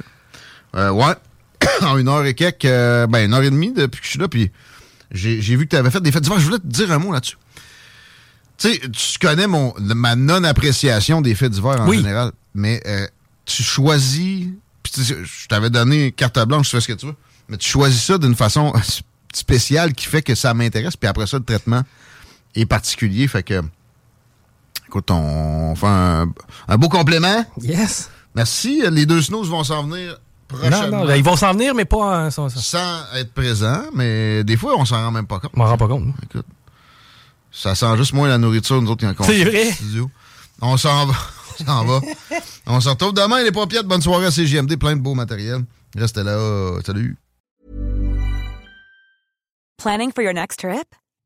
Euh, 0.76 0.90
ouais. 0.90 1.14
en 1.80 1.96
une 1.96 2.08
heure 2.08 2.26
et 2.26 2.34
quelques, 2.34 2.66
euh, 2.66 3.06
ben 3.06 3.24
une 3.24 3.32
heure 3.32 3.42
et 3.42 3.48
demie 3.48 3.72
depuis 3.72 4.00
que 4.02 4.04
je 4.04 4.10
suis 4.10 4.18
là, 4.18 4.28
puis 4.28 4.50
j'ai 5.10 5.38
vu 5.56 5.64
que 5.64 5.70
tu 5.70 5.76
avais 5.76 5.90
fait 5.90 6.02
des 6.02 6.12
fêtes 6.12 6.24
d'hiver. 6.24 6.38
Je 6.38 6.44
voulais 6.44 6.58
te 6.58 6.66
dire 6.66 6.92
un 6.92 6.98
mot 6.98 7.10
là-dessus. 7.10 7.38
Tu 8.58 8.68
sais, 8.70 8.78
tu 8.78 9.18
connais 9.18 9.46
mon, 9.46 9.72
ma 9.80 10.14
non-appréciation 10.14 11.22
des 11.22 11.34
fêtes 11.34 11.52
d'hiver 11.52 11.80
en 11.80 11.88
Oui. 11.88 11.96
général, 11.96 12.32
mais 12.54 12.82
euh, 12.84 13.06
tu 13.46 13.62
choisis, 13.62 14.48
puis 14.82 14.92
je 15.02 15.48
t'avais 15.48 15.70
donné 15.70 16.12
carte 16.12 16.38
blanche, 16.46 16.68
tu 16.68 16.76
fais 16.76 16.82
ce 16.82 16.88
que 16.88 16.92
tu 16.92 17.06
veux, 17.06 17.16
mais 17.48 17.56
tu 17.56 17.66
choisis 17.66 18.02
ça 18.02 18.18
d'une 18.18 18.34
façon 18.36 18.74
spéciale 19.32 19.94
qui 19.94 20.04
fait 20.04 20.20
que 20.20 20.34
ça 20.34 20.52
m'intéresse, 20.52 20.98
puis 20.98 21.08
après 21.08 21.26
ça, 21.26 21.38
le 21.38 21.44
traitement 21.44 21.82
est 22.54 22.66
particulier, 22.66 23.26
fait 23.28 23.42
que, 23.42 23.62
écoute, 24.86 25.10
on 25.10 25.74
fait 25.76 25.86
un, 25.86 26.28
un 26.68 26.76
beau 26.76 26.88
complément. 26.88 27.44
Yes. 27.60 28.10
Merci, 28.34 28.82
les 28.90 29.06
deux 29.06 29.22
snows 29.22 29.44
vont 29.44 29.64
s'en 29.64 29.84
venir 29.84 30.18
prochainement. 30.48 30.82
Non, 30.90 30.98
non, 31.00 31.06
ben, 31.06 31.16
ils 31.16 31.24
vont 31.24 31.36
s'en 31.36 31.52
venir, 31.52 31.74
mais 31.74 31.84
pas 31.84 32.26
en- 32.26 32.30
sans 32.30 32.48
ça. 32.48 32.60
Sans 32.60 33.16
être 33.18 33.32
présent, 33.32 33.82
mais 33.94 34.42
des 34.44 34.56
fois, 34.56 34.74
on 34.76 34.84
s'en 34.84 34.96
rend 35.04 35.10
même 35.10 35.26
pas 35.26 35.38
compte. 35.40 35.50
Je 35.54 35.58
m'en 35.58 35.66
rends 35.66 35.76
pas 35.78 35.88
compte. 35.88 36.14
Écoute, 36.22 36.46
ça 37.52 37.74
sent 37.74 37.96
juste 37.96 38.12
moins 38.12 38.28
la 38.28 38.38
nourriture, 38.38 38.80
nous 38.82 38.90
autres, 38.90 39.06
quand 39.06 39.14
on 39.24 39.26
C'est 39.26 39.44
vrai. 39.44 39.70
studio. 39.72 40.10
On 40.60 40.76
s'en 40.76 41.06
va. 41.06 41.14
On 41.60 41.64
s'en 41.66 41.84
va. 41.84 42.00
on 42.66 42.80
se 42.80 42.88
retrouve 42.88 43.14
demain, 43.14 43.40
les 43.44 43.52
paupières. 43.52 43.84
Bonne 43.84 44.02
soirée 44.02 44.26
à 44.26 44.32
CGMD, 44.32 44.76
plein 44.76 44.96
de 44.96 45.00
beau 45.00 45.14
matériel. 45.14 45.64
Restez 45.96 46.24
là. 46.24 46.80
Salut. 46.84 47.16
Planning 49.78 50.10
for 50.12 50.22
your 50.24 50.32
next 50.34 50.58
trip? 50.58 50.86